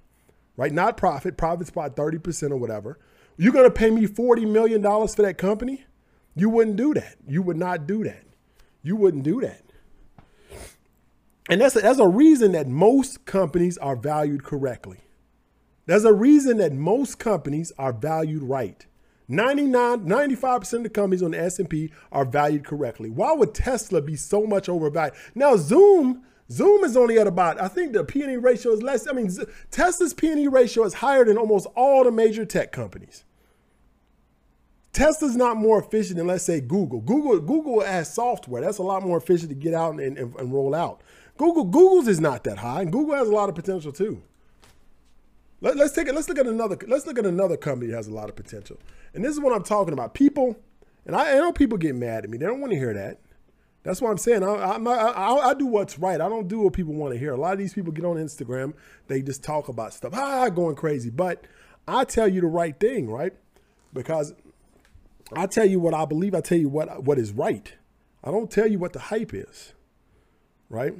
right? 0.57 0.71
Not 0.71 0.97
profit, 0.97 1.37
profit's 1.37 1.69
about 1.69 1.95
30% 1.95 2.51
or 2.51 2.57
whatever. 2.57 2.99
You're 3.37 3.53
going 3.53 3.65
to 3.65 3.71
pay 3.71 3.89
me 3.89 4.07
$40 4.07 4.47
million 4.47 4.81
for 4.83 5.21
that 5.21 5.37
company? 5.37 5.85
You 6.35 6.49
wouldn't 6.49 6.75
do 6.75 6.93
that. 6.93 7.15
You 7.27 7.41
would 7.41 7.57
not 7.57 7.87
do 7.87 8.03
that. 8.03 8.23
You 8.83 8.95
wouldn't 8.95 9.23
do 9.23 9.41
that. 9.41 9.70
And 11.49 11.61
that's 11.61 11.75
a, 11.75 11.79
that's 11.79 11.99
a 11.99 12.07
reason 12.07 12.51
that 12.53 12.67
most 12.67 13.25
companies 13.25 13.77
are 13.77 13.95
valued 13.95 14.43
correctly. 14.43 14.99
There's 15.85 16.05
a 16.05 16.13
reason 16.13 16.57
that 16.57 16.73
most 16.73 17.19
companies 17.19 17.71
are 17.77 17.91
valued 17.91 18.43
right. 18.43 18.85
99, 19.27 20.05
95% 20.05 20.73
of 20.73 20.83
the 20.83 20.89
companies 20.89 21.23
on 21.23 21.31
the 21.31 21.39
S&P 21.39 21.91
are 22.11 22.25
valued 22.25 22.65
correctly. 22.65 23.09
Why 23.09 23.33
would 23.33 23.53
Tesla 23.53 24.01
be 24.01 24.15
so 24.15 24.45
much 24.45 24.69
overvalued? 24.69 25.15
Now, 25.33 25.55
Zoom, 25.55 26.23
Zoom 26.49 26.83
is 26.83 26.97
only 26.97 27.17
at 27.17 27.27
about, 27.27 27.59
I 27.59 27.67
think 27.69 27.93
the 27.93 28.03
P&E 28.03 28.35
ratio 28.35 28.73
is 28.73 28.83
less. 28.83 29.07
I 29.07 29.13
mean, 29.13 29.31
Tesla's 29.71 30.13
P&E 30.13 30.47
ratio 30.47 30.83
is 30.83 30.95
higher 30.95 31.23
than 31.23 31.37
almost 31.37 31.67
all 31.75 32.03
the 32.03 32.11
major 32.11 32.45
tech 32.45 32.71
companies. 32.71 33.23
Tesla's 34.91 35.37
not 35.37 35.55
more 35.55 35.81
efficient 35.81 36.17
than, 36.17 36.27
let's 36.27 36.43
say, 36.43 36.59
Google. 36.59 36.99
Google, 36.99 37.39
Google 37.39 37.79
has 37.79 38.13
software. 38.13 38.61
That's 38.61 38.79
a 38.79 38.83
lot 38.83 39.03
more 39.03 39.17
efficient 39.17 39.49
to 39.49 39.55
get 39.55 39.73
out 39.73 39.93
and, 39.93 40.17
and, 40.17 40.35
and 40.35 40.53
roll 40.53 40.75
out. 40.75 41.01
Google 41.41 41.63
Google's 41.63 42.07
is 42.07 42.19
not 42.19 42.43
that 42.43 42.59
high, 42.59 42.81
and 42.81 42.91
Google 42.91 43.15
has 43.15 43.27
a 43.27 43.31
lot 43.31 43.49
of 43.49 43.55
potential 43.55 43.91
too. 43.91 44.21
Let, 45.59 45.75
us 45.79 45.91
take 45.91 46.07
it. 46.07 46.13
Let's 46.13 46.29
look 46.29 46.37
at 46.37 46.45
another. 46.45 46.77
Let's 46.87 47.07
look 47.07 47.17
at 47.17 47.25
another 47.25 47.57
company 47.57 47.89
that 47.89 47.97
has 47.97 48.07
a 48.07 48.13
lot 48.13 48.29
of 48.29 48.35
potential. 48.35 48.77
And 49.15 49.25
this 49.25 49.31
is 49.31 49.39
what 49.39 49.51
I'm 49.51 49.63
talking 49.63 49.91
about. 49.91 50.13
People, 50.13 50.55
and 51.03 51.15
I, 51.15 51.31
I 51.31 51.35
know 51.37 51.51
people 51.51 51.79
get 51.79 51.95
mad 51.95 52.25
at 52.25 52.29
me. 52.29 52.37
They 52.37 52.45
don't 52.45 52.61
want 52.61 52.73
to 52.73 52.77
hear 52.77 52.93
that. 52.93 53.21
That's 53.81 53.99
what 53.99 54.11
I'm 54.11 54.19
saying. 54.19 54.43
I, 54.43 54.53
I, 54.53 55.49
I, 55.49 55.53
do 55.55 55.65
what's 55.65 55.97
right. 55.97 56.21
I 56.21 56.29
don't 56.29 56.47
do 56.47 56.59
what 56.59 56.73
people 56.73 56.93
want 56.93 57.13
to 57.13 57.19
hear. 57.19 57.33
A 57.33 57.37
lot 57.37 57.53
of 57.53 57.57
these 57.57 57.73
people 57.73 57.91
get 57.91 58.05
on 58.05 58.17
Instagram. 58.17 58.75
They 59.07 59.23
just 59.23 59.43
talk 59.43 59.67
about 59.67 59.95
stuff. 59.95 60.13
Ah, 60.15 60.47
going 60.49 60.75
crazy. 60.75 61.09
But 61.09 61.45
I 61.87 62.03
tell 62.03 62.27
you 62.27 62.41
the 62.41 62.47
right 62.47 62.79
thing, 62.79 63.09
right? 63.09 63.33
Because 63.93 64.35
I 65.35 65.47
tell 65.47 65.65
you 65.65 65.79
what 65.79 65.95
I 65.95 66.05
believe. 66.05 66.35
I 66.35 66.41
tell 66.41 66.59
you 66.59 66.69
what 66.69 67.03
what 67.03 67.17
is 67.17 67.31
right. 67.31 67.73
I 68.23 68.29
don't 68.29 68.51
tell 68.51 68.67
you 68.67 68.77
what 68.77 68.93
the 68.93 68.99
hype 68.99 69.33
is, 69.33 69.73
right? 70.69 70.93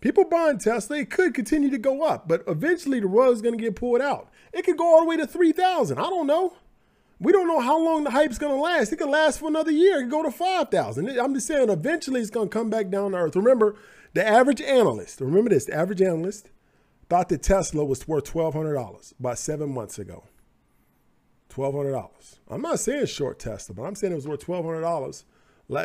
People 0.00 0.24
buying 0.24 0.58
Tesla, 0.58 0.98
it 0.98 1.10
could 1.10 1.34
continue 1.34 1.70
to 1.70 1.78
go 1.78 2.02
up, 2.02 2.28
but 2.28 2.44
eventually 2.46 3.00
the 3.00 3.06
rug 3.06 3.32
is 3.32 3.42
going 3.42 3.56
to 3.56 3.62
get 3.62 3.76
pulled 3.76 4.02
out. 4.02 4.30
It 4.52 4.64
could 4.64 4.76
go 4.76 4.84
all 4.84 5.00
the 5.00 5.06
way 5.06 5.16
to 5.16 5.26
3,000. 5.26 5.98
I 5.98 6.02
don't 6.02 6.26
know. 6.26 6.54
We 7.18 7.32
don't 7.32 7.48
know 7.48 7.60
how 7.60 7.82
long 7.82 8.04
the 8.04 8.10
hype's 8.10 8.38
going 8.38 8.54
to 8.54 8.60
last. 8.60 8.92
It 8.92 8.96
could 8.96 9.08
last 9.08 9.38
for 9.40 9.48
another 9.48 9.70
year. 9.70 9.98
It 9.98 10.02
could 10.02 10.10
go 10.10 10.22
to 10.22 10.30
5,000. 10.30 11.18
I'm 11.18 11.34
just 11.34 11.46
saying, 11.46 11.70
eventually 11.70 12.20
it's 12.20 12.30
going 12.30 12.50
to 12.50 12.52
come 12.52 12.68
back 12.68 12.90
down 12.90 13.12
to 13.12 13.16
earth. 13.16 13.36
Remember, 13.36 13.74
the 14.12 14.26
average 14.26 14.60
analyst, 14.60 15.20
remember 15.20 15.50
this, 15.50 15.64
the 15.64 15.74
average 15.74 16.02
analyst 16.02 16.50
thought 17.08 17.30
that 17.30 17.42
Tesla 17.42 17.84
was 17.84 18.06
worth 18.06 18.32
$1,200 18.32 19.18
about 19.18 19.38
seven 19.38 19.72
months 19.72 19.98
ago. 19.98 20.24
$1,200. 21.50 22.38
I'm 22.48 22.60
not 22.60 22.80
saying 22.80 23.06
short 23.06 23.38
Tesla, 23.38 23.74
but 23.74 23.84
I'm 23.84 23.94
saying 23.94 24.12
it 24.12 24.16
was 24.16 24.28
worth 24.28 24.46
$1,200. 24.46 25.24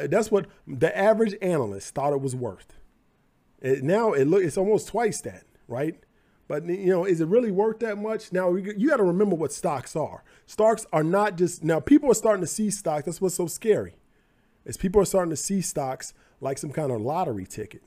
That's 0.09 0.29
what 0.29 0.47
the 0.67 0.95
average 0.97 1.35
analyst 1.41 1.95
thought 1.95 2.11
it 2.11 2.21
was 2.21 2.35
worth. 2.35 2.73
It, 3.61 3.83
now 3.83 4.13
it 4.13 4.25
look 4.25 4.43
it's 4.43 4.57
almost 4.57 4.87
twice 4.87 5.21
that, 5.21 5.43
right? 5.67 5.95
But 6.47 6.65
you 6.65 6.87
know, 6.87 7.05
is 7.05 7.21
it 7.21 7.27
really 7.27 7.51
worth 7.51 7.79
that 7.79 7.97
much? 7.97 8.33
Now 8.33 8.53
you 8.55 8.89
got 8.89 8.97
to 8.97 9.03
remember 9.03 9.35
what 9.35 9.53
stocks 9.53 9.95
are. 9.95 10.23
Stocks 10.45 10.85
are 10.91 11.03
not 11.03 11.37
just 11.37 11.63
now. 11.63 11.79
People 11.79 12.11
are 12.11 12.15
starting 12.15 12.41
to 12.41 12.47
see 12.47 12.69
stocks. 12.69 13.05
That's 13.05 13.21
what's 13.21 13.35
so 13.35 13.47
scary, 13.47 13.95
is 14.65 14.75
people 14.75 15.01
are 15.01 15.05
starting 15.05 15.29
to 15.29 15.37
see 15.37 15.61
stocks 15.61 16.13
like 16.41 16.57
some 16.57 16.71
kind 16.71 16.91
of 16.91 16.99
lottery 16.99 17.45
ticket. 17.45 17.83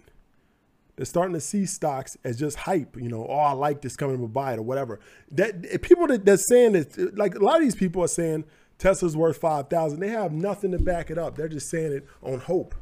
They're 0.96 1.04
starting 1.04 1.34
to 1.34 1.40
see 1.40 1.66
stocks 1.66 2.16
as 2.22 2.38
just 2.38 2.56
hype. 2.56 2.96
You 2.96 3.08
know, 3.08 3.26
oh, 3.28 3.34
I 3.34 3.52
like 3.52 3.82
this, 3.82 3.96
coming 3.96 4.20
to 4.20 4.28
buy 4.28 4.54
it 4.54 4.60
or 4.60 4.62
whatever. 4.62 5.00
That 5.32 5.66
eh, 5.68 5.76
people 5.82 6.06
that 6.06 6.24
that's 6.24 6.46
saying 6.46 6.72
that, 6.72 6.96
eh, 6.96 7.06
like 7.14 7.34
a 7.34 7.40
lot 7.40 7.56
of 7.56 7.62
these 7.62 7.74
people 7.74 8.02
are 8.02 8.08
saying 8.08 8.44
Tesla's 8.78 9.16
worth 9.16 9.36
five 9.36 9.68
thousand. 9.68 10.00
They 10.00 10.08
have 10.08 10.32
nothing 10.32 10.70
to 10.70 10.78
back 10.78 11.10
it 11.10 11.18
up. 11.18 11.36
They're 11.36 11.48
just 11.48 11.68
saying 11.68 11.92
it 11.92 12.06
on 12.22 12.38
hope. 12.38 12.74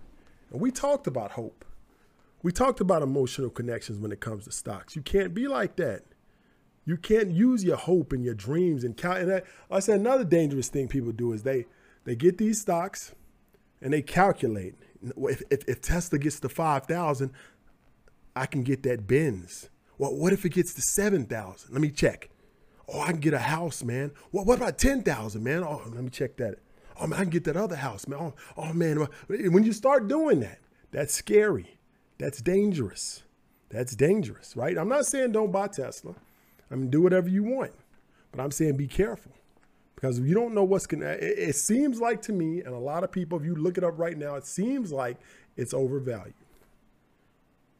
And 0.52 0.61
we 0.61 0.70
talked 0.70 1.06
about 1.06 1.32
hope. 1.32 1.64
We 2.42 2.52
talked 2.52 2.80
about 2.80 3.02
emotional 3.02 3.50
connections 3.50 3.99
when 3.99 4.12
it 4.12 4.20
comes 4.20 4.44
to 4.44 4.52
stocks. 4.52 4.96
You 4.96 5.02
can't 5.02 5.32
be 5.32 5.46
like 5.46 5.76
that. 5.76 6.02
You 6.84 6.96
can't 6.96 7.30
use 7.30 7.62
your 7.62 7.76
hope 7.76 8.12
and 8.12 8.25
your 8.25 8.34
dreams 8.34 8.82
and 8.82 8.96
count. 8.96 9.18
And 9.18 9.32
I, 9.32 9.42
I 9.70 9.78
said 9.78 10.00
another 10.00 10.25
dangerous 10.25 10.68
thing 10.68 10.88
people 10.88 11.12
do 11.12 11.32
is 11.32 11.44
they 11.44 11.66
they 12.04 12.16
get 12.16 12.38
these 12.38 12.61
stocks 12.61 13.14
and 13.80 13.92
they 13.92 14.02
calculate 14.02 14.75
if, 15.02 15.42
if, 15.50 15.68
if 15.68 15.80
Tesla 15.80 16.18
gets 16.18 16.40
to 16.40 16.49
five 16.49 16.87
thousand, 16.87 17.32
I 18.34 18.46
can 18.46 18.62
get 18.62 18.82
that 18.84 19.06
Benz. 19.06 19.68
Well, 19.99 20.14
what 20.14 20.32
if 20.32 20.44
it 20.44 20.50
gets 20.50 20.75
to 20.75 20.82
seven 20.82 21.26
thousand? 21.26 21.72
Let 21.72 21.80
me 21.80 21.90
check. 21.90 22.30
Oh, 22.92 23.00
I 23.00 23.12
can 23.12 23.20
get 23.20 23.34
a 23.34 23.38
house, 23.38 23.84
man. 23.84 24.12
Well, 24.32 24.44
what 24.44 24.58
about 24.58 24.78
ten 24.78 25.02
thousand, 25.02 25.44
man? 25.44 25.62
Oh, 25.62 25.82
let 25.87 26.02
me 26.02 26.11
check 26.11 26.37
that. 26.38 26.58
Oh 27.00 27.06
man, 27.06 27.18
I 27.18 27.22
can 27.22 27.30
get 27.30 27.44
that 27.44 27.56
other 27.56 27.76
house, 27.76 28.06
man. 28.06 28.18
Oh, 28.20 28.34
oh 28.56 28.72
man, 28.72 29.06
when 29.28 29.62
you 29.62 29.72
start 29.72 30.08
doing 30.08 30.40
that, 30.40 30.58
that's 30.90 31.14
scary. 31.14 31.78
That's 32.23 32.41
dangerous. 32.41 33.25
That's 33.69 33.97
dangerous, 33.97 34.57
right? 34.57 34.79
I'm 34.79 34.88
not 34.88 35.07
saying 35.07 35.33
don't 35.33 35.50
buy 35.50 35.67
Tesla. 35.67 36.14
I 36.71 36.76
mean, 36.76 36.88
do 36.88 37.02
whatever 37.02 37.29
you 37.29 37.43
want, 37.43 37.73
but 38.31 38.41
I'm 38.41 38.52
saying 38.52 38.76
be 38.76 38.87
careful 38.87 39.33
because 39.97 40.21
you 40.21 40.33
don't 40.33 40.55
know 40.55 40.62
what's 40.62 40.87
gonna. 40.87 41.17
It, 41.19 41.57
seems 41.57 42.00
like 42.00 42.23
to 42.23 42.33
me, 42.33 42.61
and 42.61 42.76
a 42.76 42.79
lot 42.79 43.02
of 43.02 43.11
people, 43.11 43.41
if 43.41 43.45
you 43.45 43.57
look 43.57 43.76
it 43.76 43.83
up 43.83 43.99
right 43.99 44.17
now, 44.17 44.37
it 44.37 44.47
seems 44.47 44.93
like 44.93 45.17
it's 45.57 45.75
overvalued. 45.75 46.35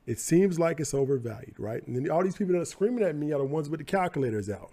It 0.07 0.19
seems 0.19 0.59
like 0.59 0.81
it's 0.81 0.93
overvalued, 0.93 1.61
right? 1.61 1.87
And 1.87 1.95
then 1.95 2.11
all 2.11 2.25
these 2.25 2.37
people 2.37 2.55
that 2.55 2.63
are 2.63 2.65
screaming 2.65 3.05
at 3.05 3.15
me 3.15 3.31
are 3.31 3.39
the 3.39 3.45
ones 3.45 3.71
with 3.71 3.79
the 3.79 3.85
calculators 3.85 4.51
out. 4.51 4.73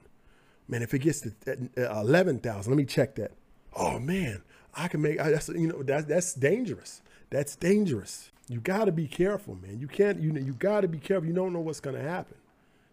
Man, 0.67 0.81
if 0.81 0.95
it 0.95 0.99
gets 0.99 1.21
to 1.21 1.31
uh, 1.77 1.99
eleven 2.01 2.39
thousand, 2.39 2.71
let 2.71 2.77
me 2.77 2.85
check 2.85 3.13
that. 3.17 3.33
Oh 3.75 3.99
man, 3.99 4.41
I 4.73 4.87
can 4.87 5.03
make. 5.03 5.19
That's 5.19 5.47
you 5.49 5.67
know 5.67 5.83
that's 5.83 6.05
that's 6.05 6.33
dangerous. 6.33 7.03
That's 7.29 7.55
dangerous. 7.55 8.31
You 8.49 8.59
got 8.59 8.85
to 8.85 8.91
be 8.91 9.07
careful, 9.07 9.55
man. 9.55 9.79
You 9.79 9.87
can't. 9.87 10.19
You 10.19 10.33
you 10.33 10.53
got 10.53 10.81
to 10.81 10.87
be 10.87 10.97
careful. 10.97 11.27
You 11.27 11.35
don't 11.35 11.53
know 11.53 11.59
what's 11.59 11.79
going 11.79 11.95
to 11.95 12.01
happen. 12.01 12.35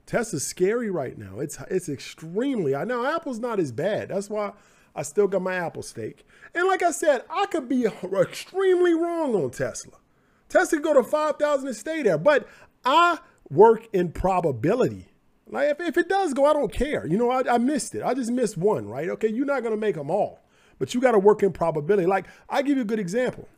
Tesla's 0.04 0.46
scary 0.46 0.90
right 0.90 1.16
now. 1.16 1.40
It's 1.40 1.58
it's 1.70 1.88
extremely. 1.88 2.76
I 2.76 2.84
know 2.84 3.04
Apple's 3.06 3.38
not 3.38 3.58
as 3.58 3.72
bad. 3.72 4.10
That's 4.10 4.28
why 4.28 4.52
I 4.94 5.02
still 5.02 5.26
got 5.26 5.40
my 5.40 5.54
Apple 5.54 5.82
stake. 5.82 6.26
And 6.54 6.68
like 6.68 6.82
I 6.82 6.90
said, 6.90 7.22
I 7.30 7.46
could 7.46 7.70
be 7.70 7.86
extremely 8.20 8.92
wrong 8.92 9.34
on 9.34 9.50
Tesla. 9.50 9.94
Tesla 10.50 10.78
could 10.78 10.84
go 10.84 10.94
to 10.94 11.02
five 11.02 11.36
thousand 11.36 11.68
and 11.68 11.76
stay 11.76 12.02
there, 12.02 12.18
but 12.18 12.46
I 12.84 13.18
work 13.48 13.88
in 13.94 14.12
probability. 14.12 15.06
Like 15.48 15.70
if, 15.70 15.80
if 15.80 15.96
it 15.96 16.08
does 16.08 16.34
go, 16.34 16.44
I 16.44 16.52
don't 16.52 16.72
care. 16.72 17.06
You 17.06 17.16
know, 17.16 17.30
I, 17.30 17.54
I 17.54 17.58
missed 17.58 17.94
it. 17.94 18.02
I 18.02 18.12
just 18.12 18.30
missed 18.30 18.58
one, 18.58 18.86
right? 18.86 19.08
Okay, 19.08 19.28
you're 19.28 19.46
not 19.46 19.62
gonna 19.62 19.76
make 19.78 19.94
them 19.94 20.10
all, 20.10 20.44
but 20.78 20.92
you 20.92 21.00
got 21.00 21.12
to 21.12 21.18
work 21.18 21.42
in 21.42 21.52
probability. 21.52 22.06
Like 22.06 22.26
I 22.48 22.60
give 22.60 22.76
you 22.76 22.82
a 22.82 22.86
good 22.86 23.00
example. 23.00 23.48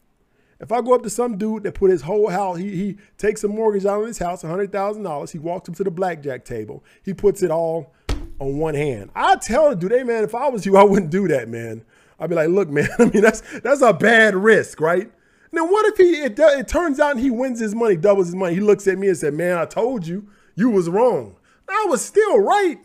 If 0.60 0.72
I 0.72 0.80
go 0.80 0.94
up 0.94 1.02
to 1.04 1.10
some 1.10 1.38
dude 1.38 1.62
that 1.62 1.74
put 1.74 1.90
his 1.90 2.02
whole 2.02 2.28
house, 2.28 2.58
he, 2.58 2.74
he 2.74 2.96
takes 3.16 3.44
a 3.44 3.48
mortgage 3.48 3.86
out 3.86 4.00
on 4.00 4.08
his 4.08 4.18
house, 4.18 4.42
$100,000. 4.42 5.30
He 5.30 5.38
walks 5.38 5.68
him 5.68 5.74
to 5.76 5.84
the 5.84 5.90
blackjack 5.90 6.44
table. 6.44 6.84
He 7.04 7.14
puts 7.14 7.42
it 7.42 7.50
all 7.50 7.94
on 8.40 8.58
one 8.58 8.74
hand. 8.74 9.10
I 9.14 9.36
tell 9.36 9.70
the 9.70 9.76
dude, 9.76 9.92
hey, 9.92 10.02
man, 10.02 10.24
if 10.24 10.34
I 10.34 10.48
was 10.48 10.66
you, 10.66 10.76
I 10.76 10.82
wouldn't 10.82 11.10
do 11.10 11.28
that, 11.28 11.48
man. 11.48 11.84
I'd 12.18 12.30
be 12.30 12.36
like, 12.36 12.48
look, 12.48 12.68
man, 12.68 12.88
I 12.98 13.04
mean, 13.04 13.22
that's 13.22 13.42
that's 13.60 13.82
a 13.82 13.92
bad 13.92 14.34
risk, 14.34 14.80
right? 14.80 15.10
Now, 15.52 15.64
what 15.66 15.86
if 15.86 15.96
he 15.96 16.22
it, 16.22 16.38
it 16.38 16.68
turns 16.68 17.00
out 17.00 17.18
he 17.18 17.30
wins 17.30 17.60
his 17.60 17.74
money, 17.74 17.96
doubles 17.96 18.26
his 18.26 18.34
money? 18.34 18.54
He 18.54 18.60
looks 18.60 18.86
at 18.86 18.98
me 18.98 19.08
and 19.08 19.16
said, 19.16 19.34
man, 19.34 19.56
I 19.56 19.64
told 19.64 20.06
you, 20.06 20.28
you 20.56 20.70
was 20.70 20.88
wrong. 20.88 21.36
I 21.68 21.86
was 21.88 22.04
still 22.04 22.38
right. 22.40 22.78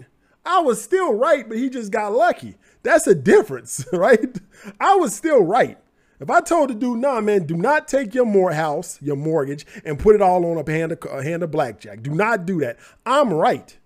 I 0.46 0.60
was 0.60 0.82
still 0.82 1.14
right, 1.14 1.48
but 1.48 1.58
he 1.58 1.70
just 1.70 1.92
got 1.92 2.14
lucky. 2.14 2.56
That's 2.84 3.08
a 3.08 3.16
difference, 3.16 3.86
right? 3.94 4.38
I 4.80 4.96
was 4.96 5.16
still 5.16 5.42
right. 5.42 5.78
If 6.24 6.30
I 6.30 6.40
told 6.40 6.70
the 6.70 6.74
dude, 6.74 7.00
nah, 7.00 7.20
man, 7.20 7.46
do 7.46 7.58
not 7.58 7.86
take 7.86 8.16
your 8.16 8.26
more 8.26 8.54
house, 8.54 8.98
your 9.02 9.18
mortgage, 9.18 9.66
and 9.84 10.00
put 10.00 10.16
it 10.16 10.22
all 10.22 10.46
on 10.46 10.58
a 10.58 10.72
hand 10.72 10.94
of, 10.94 11.00
a 11.12 11.22
hand 11.22 11.44
of 11.44 11.52
blackjack. 11.52 12.02
Do 12.02 12.12
not 12.12 12.46
do 12.46 12.62
that. 12.62 12.80
I'm 13.06 13.34
right, 13.34 13.78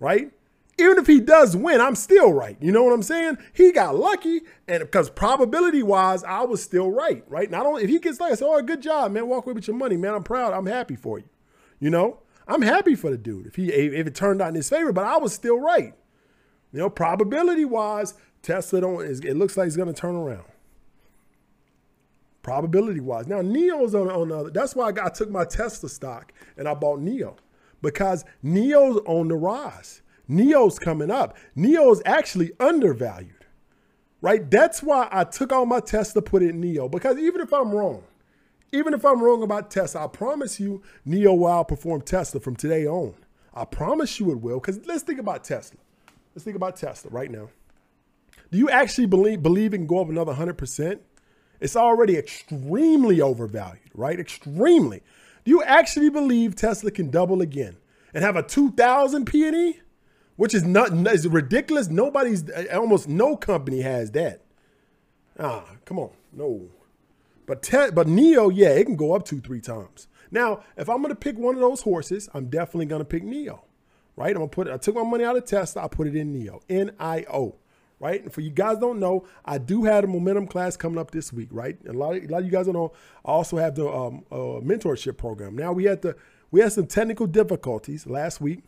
right? 0.00 0.30
Even 0.78 0.96
if 0.96 1.06
he 1.06 1.20
does 1.20 1.54
win, 1.54 1.82
I'm 1.82 1.94
still 1.94 2.32
right. 2.32 2.56
You 2.58 2.72
know 2.72 2.84
what 2.84 2.94
I'm 2.94 3.02
saying? 3.02 3.36
He 3.52 3.70
got 3.70 3.96
lucky, 3.96 4.40
and 4.66 4.80
because 4.80 5.10
probability 5.10 5.82
wise, 5.82 6.24
I 6.24 6.44
was 6.44 6.62
still 6.62 6.90
right, 6.90 7.22
right? 7.28 7.50
Not 7.50 7.66
only 7.66 7.84
if 7.84 7.90
he 7.90 7.98
gets 7.98 8.18
like, 8.18 8.40
I 8.40 8.44
oh, 8.46 8.62
good 8.62 8.80
job, 8.80 9.12
man, 9.12 9.28
walk 9.28 9.44
away 9.44 9.52
with 9.52 9.68
your 9.68 9.76
money, 9.76 9.98
man. 9.98 10.14
I'm 10.14 10.22
proud. 10.22 10.54
I'm 10.54 10.64
happy 10.64 10.96
for 10.96 11.18
you. 11.18 11.28
You 11.80 11.90
know, 11.90 12.20
I'm 12.46 12.62
happy 12.62 12.94
for 12.94 13.10
the 13.10 13.18
dude 13.18 13.46
if 13.46 13.56
he 13.56 13.70
if 13.70 14.06
it 14.06 14.14
turned 14.14 14.40
out 14.40 14.48
in 14.48 14.54
his 14.54 14.70
favor, 14.70 14.90
but 14.90 15.04
I 15.04 15.18
was 15.18 15.34
still 15.34 15.60
right. 15.60 15.92
You 16.72 16.78
know, 16.78 16.88
probability 16.88 17.66
wise, 17.66 18.14
Tesla 18.40 18.80
don't. 18.80 19.04
It 19.04 19.36
looks 19.36 19.58
like 19.58 19.66
he's 19.66 19.76
going 19.76 19.92
to 19.92 20.00
turn 20.00 20.16
around 20.16 20.44
probability 22.42 23.00
wise. 23.00 23.26
Now 23.26 23.42
NIO's 23.42 23.94
on 23.94 24.08
on 24.10 24.28
the 24.28 24.50
that's 24.50 24.74
why 24.74 24.86
I, 24.86 24.92
got, 24.92 25.06
I 25.06 25.10
took 25.10 25.30
my 25.30 25.44
Tesla 25.44 25.88
stock 25.88 26.32
and 26.56 26.68
I 26.68 26.74
bought 26.74 27.00
NIO 27.00 27.36
because 27.82 28.24
NIO's 28.44 29.00
on 29.06 29.28
the 29.28 29.36
rise. 29.36 30.02
NIO's 30.28 30.78
coming 30.78 31.10
up. 31.10 31.36
NIO's 31.56 32.02
actually 32.04 32.52
undervalued. 32.60 33.34
Right? 34.20 34.50
That's 34.50 34.82
why 34.82 35.08
I 35.12 35.24
took 35.24 35.52
all 35.52 35.64
my 35.64 35.80
Tesla, 35.80 36.22
put 36.22 36.42
it 36.42 36.50
in 36.50 36.60
NIO. 36.60 36.90
Because 36.90 37.18
even 37.18 37.40
if 37.40 37.52
I'm 37.52 37.70
wrong, 37.70 38.02
even 38.72 38.92
if 38.92 39.04
I'm 39.04 39.22
wrong 39.22 39.42
about 39.42 39.70
Tesla, 39.70 40.04
I 40.04 40.06
promise 40.08 40.58
you 40.58 40.82
NIO 41.06 41.38
will 41.38 41.48
outperform 41.48 42.04
Tesla 42.04 42.40
from 42.40 42.56
today 42.56 42.86
on. 42.86 43.14
I 43.54 43.64
promise 43.64 44.20
you 44.20 44.30
it 44.32 44.40
will. 44.40 44.60
Because 44.60 44.84
let's 44.86 45.02
think 45.02 45.20
about 45.20 45.44
Tesla. 45.44 45.78
Let's 46.34 46.44
think 46.44 46.56
about 46.56 46.76
Tesla 46.76 47.10
right 47.10 47.30
now. 47.30 47.48
Do 48.50 48.58
you 48.58 48.70
actually 48.70 49.06
believe 49.06 49.42
believe 49.42 49.74
it 49.74 49.78
can 49.78 49.86
go 49.86 50.00
up 50.00 50.08
another 50.08 50.34
100%? 50.34 50.98
It's 51.60 51.76
already 51.76 52.16
extremely 52.16 53.20
overvalued, 53.20 53.90
right? 53.94 54.18
Extremely. 54.18 55.02
Do 55.44 55.50
you 55.50 55.62
actually 55.62 56.10
believe 56.10 56.54
Tesla 56.54 56.90
can 56.90 57.10
double 57.10 57.40
again 57.40 57.76
and 58.14 58.24
have 58.24 58.36
a 58.36 58.42
2000 58.42 59.24
P&E? 59.24 59.80
Which 60.36 60.54
is 60.54 60.62
not 60.62 60.92
is 61.08 61.26
ridiculous. 61.26 61.88
Nobody's 61.88 62.44
almost 62.72 63.08
no 63.08 63.36
company 63.36 63.80
has 63.80 64.12
that. 64.12 64.42
Ah, 65.36 65.64
come 65.84 65.98
on. 65.98 66.10
No. 66.32 66.68
But 67.44 67.62
te- 67.62 67.90
but 67.92 68.06
NIO, 68.06 68.52
yeah, 68.54 68.68
it 68.68 68.84
can 68.84 68.94
go 68.94 69.14
up 69.14 69.24
two, 69.24 69.40
three 69.40 69.60
times. 69.60 70.06
Now, 70.30 70.62
if 70.76 70.88
I'm 70.88 71.02
gonna 71.02 71.16
pick 71.16 71.36
one 71.36 71.56
of 71.56 71.60
those 71.60 71.80
horses, 71.80 72.28
I'm 72.34 72.46
definitely 72.46 72.86
gonna 72.86 73.04
pick 73.04 73.24
NIO. 73.24 73.62
Right? 74.14 74.30
I'm 74.30 74.42
gonna 74.42 74.48
put 74.48 74.68
I 74.68 74.76
took 74.76 74.94
my 74.94 75.02
money 75.02 75.24
out 75.24 75.36
of 75.36 75.44
Tesla, 75.44 75.84
I 75.84 75.88
put 75.88 76.06
it 76.06 76.14
in 76.14 76.32
NIO. 76.32 76.60
N-I-O 76.68 77.56
right? 78.00 78.22
And 78.22 78.32
for 78.32 78.40
you 78.40 78.50
guys 78.50 78.78
don't 78.78 79.00
know, 79.00 79.26
I 79.44 79.58
do 79.58 79.84
have 79.84 80.04
a 80.04 80.06
momentum 80.06 80.46
class 80.46 80.76
coming 80.76 80.98
up 80.98 81.10
this 81.10 81.32
week, 81.32 81.48
right? 81.50 81.76
A 81.88 81.92
lot 81.92 82.16
of, 82.16 82.24
a 82.24 82.26
lot 82.28 82.40
of 82.40 82.44
you 82.44 82.50
guys 82.50 82.66
don't 82.66 82.74
know. 82.74 82.92
I 83.24 83.30
also 83.30 83.56
have 83.56 83.74
the 83.74 83.88
um, 83.88 84.24
uh, 84.30 84.60
mentorship 84.60 85.16
program. 85.16 85.56
Now 85.56 85.72
we 85.72 85.84
had 85.84 86.02
the 86.02 86.16
we 86.50 86.60
had 86.60 86.72
some 86.72 86.86
technical 86.86 87.26
difficulties 87.26 88.06
last 88.06 88.40
week, 88.40 88.60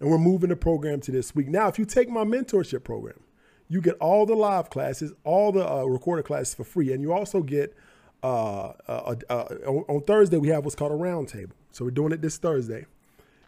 and 0.00 0.10
we're 0.10 0.18
moving 0.18 0.50
the 0.50 0.56
program 0.56 1.00
to 1.02 1.12
this 1.12 1.34
week. 1.34 1.48
Now, 1.48 1.68
if 1.68 1.78
you 1.78 1.84
take 1.84 2.08
my 2.08 2.24
mentorship 2.24 2.82
program, 2.82 3.20
you 3.68 3.80
get 3.80 3.94
all 3.98 4.26
the 4.26 4.34
live 4.34 4.68
classes, 4.68 5.12
all 5.22 5.52
the 5.52 5.70
uh, 5.70 5.84
recorded 5.84 6.24
classes 6.24 6.54
for 6.54 6.64
free, 6.64 6.92
and 6.92 7.02
you 7.02 7.12
also 7.12 7.42
get 7.42 7.74
uh, 8.22 8.72
uh, 8.88 9.14
uh 9.30 9.34
on, 9.66 9.84
on 9.88 10.02
Thursday 10.02 10.36
we 10.36 10.48
have 10.48 10.64
what's 10.64 10.74
called 10.74 10.92
a 10.92 10.96
roundtable. 10.96 11.52
So 11.70 11.84
we're 11.84 11.92
doing 11.92 12.12
it 12.12 12.20
this 12.20 12.36
Thursday. 12.36 12.86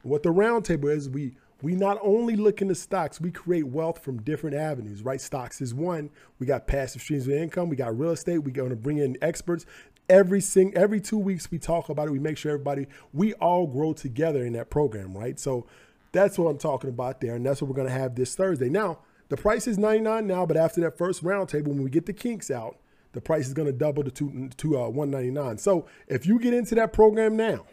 what 0.03 0.23
the 0.23 0.31
roundtable 0.31 0.95
is, 0.95 1.11
we 1.11 1.35
we 1.63 1.75
not 1.75 1.99
only 2.03 2.37
look 2.37 2.61
into 2.61 2.75
stocks, 2.75 3.21
we 3.21 3.31
create 3.31 3.67
wealth 3.67 4.03
from 4.03 4.21
different 4.23 4.57
avenues, 4.57 5.03
right? 5.03 5.21
Stocks 5.21 5.61
is 5.61 5.73
one. 5.73 6.11
We 6.39 6.47
got 6.47 6.67
passive 6.67 7.01
streams 7.01 7.27
of 7.29 7.35
income. 7.35 7.69
We 7.69 7.77
got 7.77 7.97
real 7.97 8.11
estate. 8.11 8.39
We're 8.39 8.51
going 8.51 8.71
to 8.71 8.77
bring 8.77 8.99
in 8.99 9.17
experts. 9.23 9.65
Every 10.09 10.41
sing, 10.41 10.75
every 10.77 11.01
two 11.01 11.19
weeks 11.19 11.51
we 11.51 11.59
talk 11.59 11.89
about 11.89 12.09
it. 12.09 12.11
We 12.11 12.19
make 12.19 12.37
sure 12.37 12.53
everybody, 12.53 12.89
we 13.13 13.35
all 13.35 13.67
grow 13.67 13.93
together 13.93 14.45
in 14.45 14.53
that 14.55 14.69
program, 14.69 15.17
right? 15.17 15.39
So 15.39 15.67
that's 16.11 16.37
what 16.37 16.51
I'm 16.51 16.59
talking 16.59 16.91
about 16.91 17.21
there. 17.21 17.37
And 17.37 17.47
that's 17.47 17.63
what 17.63 17.69
we're 17.69 17.77
going 17.77 17.89
to 17.89 17.95
have 17.95 18.17
this 18.17 18.35
Thursday. 18.35 18.69
Now, 18.69 18.99
the 19.29 19.37
price 19.37 19.67
is 19.67 19.79
99 19.79 20.27
now, 20.27 20.45
but 20.45 20.57
after 20.57 20.81
that 20.83 20.99
first 20.99 21.23
roundtable, 21.23 21.69
when 21.69 21.83
we 21.83 21.91
get 21.91 22.07
the 22.07 22.13
kinks 22.13 22.51
out, 22.51 22.77
the 23.13 23.21
price 23.21 23.47
is 23.47 23.55
going 23.55 23.67
to 23.67 23.73
double 23.73 24.03
to, 24.03 24.11
two, 24.11 24.51
to 24.57 24.79
uh, 24.79 24.89
199. 24.89 25.59
So 25.59 25.87
if 26.09 26.27
you 26.27 26.39
get 26.39 26.55
into 26.55 26.75
that 26.75 26.93
program 26.93 27.37
now, 27.37 27.67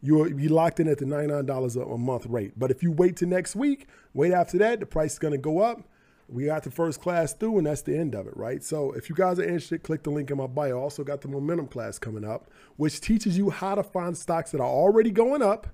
you'll 0.00 0.30
be 0.30 0.48
locked 0.48 0.80
in 0.80 0.88
at 0.88 0.98
the 0.98 1.04
$99 1.04 1.94
a 1.94 1.98
month 1.98 2.26
rate. 2.26 2.52
But 2.56 2.70
if 2.70 2.82
you 2.82 2.92
wait 2.92 3.16
till 3.16 3.28
next 3.28 3.56
week, 3.56 3.86
wait 4.14 4.32
after 4.32 4.58
that, 4.58 4.80
the 4.80 4.86
price 4.86 5.14
is 5.14 5.18
going 5.18 5.32
to 5.32 5.38
go 5.38 5.60
up. 5.60 5.82
We 6.28 6.44
got 6.44 6.62
the 6.62 6.70
first 6.70 7.00
class 7.00 7.32
through, 7.32 7.58
and 7.58 7.66
that's 7.66 7.80
the 7.82 7.96
end 7.96 8.14
of 8.14 8.26
it, 8.26 8.36
right? 8.36 8.62
So 8.62 8.92
if 8.92 9.08
you 9.08 9.16
guys 9.16 9.38
are 9.38 9.44
interested, 9.44 9.82
click 9.82 10.02
the 10.02 10.10
link 10.10 10.30
in 10.30 10.36
my 10.36 10.46
bio. 10.46 10.78
I 10.78 10.82
also 10.82 11.02
got 11.02 11.22
the 11.22 11.28
momentum 11.28 11.68
class 11.68 11.98
coming 11.98 12.24
up, 12.24 12.50
which 12.76 13.00
teaches 13.00 13.38
you 13.38 13.48
how 13.48 13.74
to 13.74 13.82
find 13.82 14.16
stocks 14.16 14.50
that 14.50 14.60
are 14.60 14.68
already 14.68 15.10
going 15.10 15.40
up, 15.40 15.68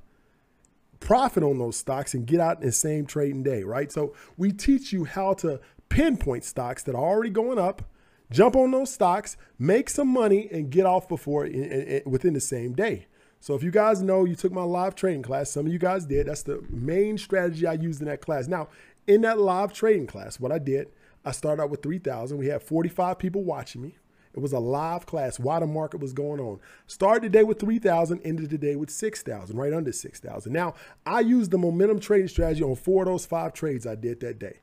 profit 1.01 1.43
on 1.43 1.59
those 1.59 1.77
stocks, 1.77 2.15
and 2.15 2.25
get 2.25 2.39
out 2.39 2.61
in 2.61 2.67
the 2.67 2.73
same 2.73 3.05
trading 3.05 3.43
day, 3.43 3.65
right? 3.65 3.91
So 3.91 4.15
we 4.37 4.53
teach 4.53 4.93
you 4.93 5.05
how 5.05 5.35
to 5.35 5.61
pinpoint 5.89 6.45
stocks 6.45 6.85
that 6.85 6.95
are 6.95 7.05
already 7.05 7.31
going 7.31 7.59
up, 7.59 7.83
jump 8.31 8.55
on 8.55 8.71
those 8.71 8.93
stocks, 8.93 9.37
make 9.59 9.91
some 9.91 10.09
money, 10.09 10.49
and 10.53 10.71
get 10.71 10.87
off 10.87 11.09
before 11.09 11.47
in, 11.47 11.65
in, 11.65 12.03
within 12.07 12.33
the 12.33 12.41
same 12.41 12.75
day. 12.75 13.07
So 13.45 13.55
if 13.55 13.63
you 13.63 13.71
guys 13.71 14.01
know 14.01 14.25
you 14.25 14.37
took 14.37 14.53
my 14.53 14.63
live 14.63 14.95
trading 14.95 15.21
class, 15.21 15.51
some 15.51 15.67
of 15.67 15.73
you 15.75 15.79
guys 15.79 16.07
did. 16.07 16.29
That's 16.29 16.45
the 16.45 16.65
main 16.71 17.19
strategy 17.19 17.67
I 17.67 17.75
used 17.75 18.01
in 18.01 18.07
that 18.07 18.23
class. 18.23 18.49
Now, 18.49 18.69
in 19.07 19.21
that 19.21 19.39
live 19.39 19.71
trading 19.71 20.07
class, 20.07 20.41
what 20.41 20.51
I 20.51 20.59
did, 20.59 20.89
I 21.27 21.33
started 21.33 21.63
out 21.63 21.69
with 21.69 21.83
3,000. 21.83 22.39
We 22.39 22.47
had 22.47 22.63
45 22.63 23.19
people 23.19 23.45
watching 23.45 23.83
me. 23.83 23.99
It 24.33 24.41
was 24.41 24.55
a 24.55 24.59
live 24.59 25.05
class 25.05 25.39
while 25.39 25.61
the 25.61 25.67
market 25.67 26.01
was 26.01 26.15
going 26.15 26.41
on. 26.41 26.59
Started 26.87 27.25
the 27.25 27.29
day 27.29 27.45
with 27.45 27.61
3,000, 27.61 28.23
ended 28.25 28.49
the 28.49 28.57
day 28.57 28.77
with 28.77 28.89
6,000, 28.89 29.55
right 29.55 29.75
under 29.75 29.93
6,000. 29.93 30.51
Now, 30.51 30.73
I 31.05 31.21
used 31.21 31.51
the 31.51 31.59
momentum 31.59 32.01
trading 32.01 32.29
strategy 32.29 32.63
on 32.63 32.77
four 32.77 33.03
of 33.03 33.09
those 33.09 33.27
five 33.27 33.53
trades 33.53 33.87
I 33.87 33.95
did 33.95 34.21
that 34.21 34.39
day. 34.39 34.61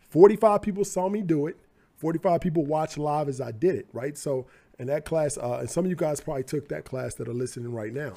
45 0.00 0.62
people 0.62 0.84
saw 0.84 1.08
me 1.08 1.22
do 1.22 1.46
it. 1.46 1.56
45 1.98 2.40
people 2.40 2.66
watched 2.66 2.98
live 2.98 3.28
as 3.28 3.40
I 3.40 3.52
did 3.52 3.76
it, 3.76 3.86
right? 3.92 4.18
So, 4.18 4.46
in 4.78 4.86
that 4.88 5.04
class, 5.04 5.38
uh, 5.38 5.58
and 5.60 5.70
some 5.70 5.84
of 5.84 5.90
you 5.90 5.96
guys 5.96 6.20
probably 6.20 6.44
took 6.44 6.68
that 6.68 6.84
class 6.84 7.14
that 7.14 7.28
are 7.28 7.34
listening 7.34 7.72
right 7.72 7.92
now. 7.92 8.14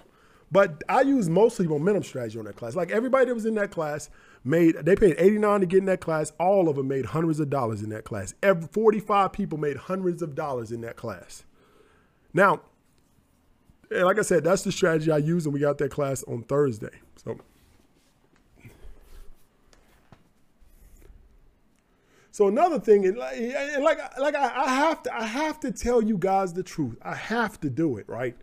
But 0.51 0.83
I 0.89 1.01
use 1.01 1.29
mostly 1.29 1.67
momentum 1.67 2.03
strategy 2.03 2.39
on 2.39 2.45
that 2.45 2.55
class. 2.55 2.75
Like 2.75 2.91
everybody 2.91 3.25
that 3.25 3.35
was 3.35 3.45
in 3.45 3.55
that 3.55 3.71
class 3.71 4.09
made, 4.43 4.75
they 4.77 4.95
paid 4.95 5.15
89 5.19 5.59
to 5.59 5.65
get 5.67 5.77
in 5.79 5.85
that 5.85 6.01
class. 6.01 6.33
All 6.39 6.67
of 6.67 6.75
them 6.75 6.87
made 6.87 7.05
hundreds 7.05 7.39
of 7.39 7.49
dollars 7.49 7.83
in 7.83 7.89
that 7.89 8.03
class. 8.03 8.33
Every 8.41 8.67
45 8.67 9.31
people 9.31 9.57
made 9.59 9.77
hundreds 9.77 10.21
of 10.21 10.33
dollars 10.33 10.71
in 10.71 10.81
that 10.81 10.95
class. 10.95 11.43
Now, 12.33 12.61
and 13.91 14.05
like 14.05 14.17
I 14.17 14.23
said, 14.23 14.43
that's 14.43 14.63
the 14.63 14.71
strategy 14.71 15.11
I 15.11 15.17
use, 15.17 15.45
and 15.45 15.53
we 15.53 15.59
got 15.59 15.77
that 15.79 15.91
class 15.91 16.23
on 16.23 16.43
Thursday. 16.43 16.99
So. 17.15 17.37
So 22.39 22.47
another 22.47 22.79
thing, 22.79 23.05
and 23.05 23.17
like, 23.17 24.17
like 24.17 24.33
I 24.33 24.69
have 24.69 25.03
to, 25.03 25.13
I 25.13 25.25
have 25.25 25.59
to 25.59 25.73
tell 25.73 26.01
you 26.01 26.17
guys 26.17 26.53
the 26.53 26.63
truth. 26.63 26.97
I 27.01 27.13
have 27.13 27.59
to 27.59 27.69
do 27.69 27.97
it, 27.97 28.07
right? 28.07 28.33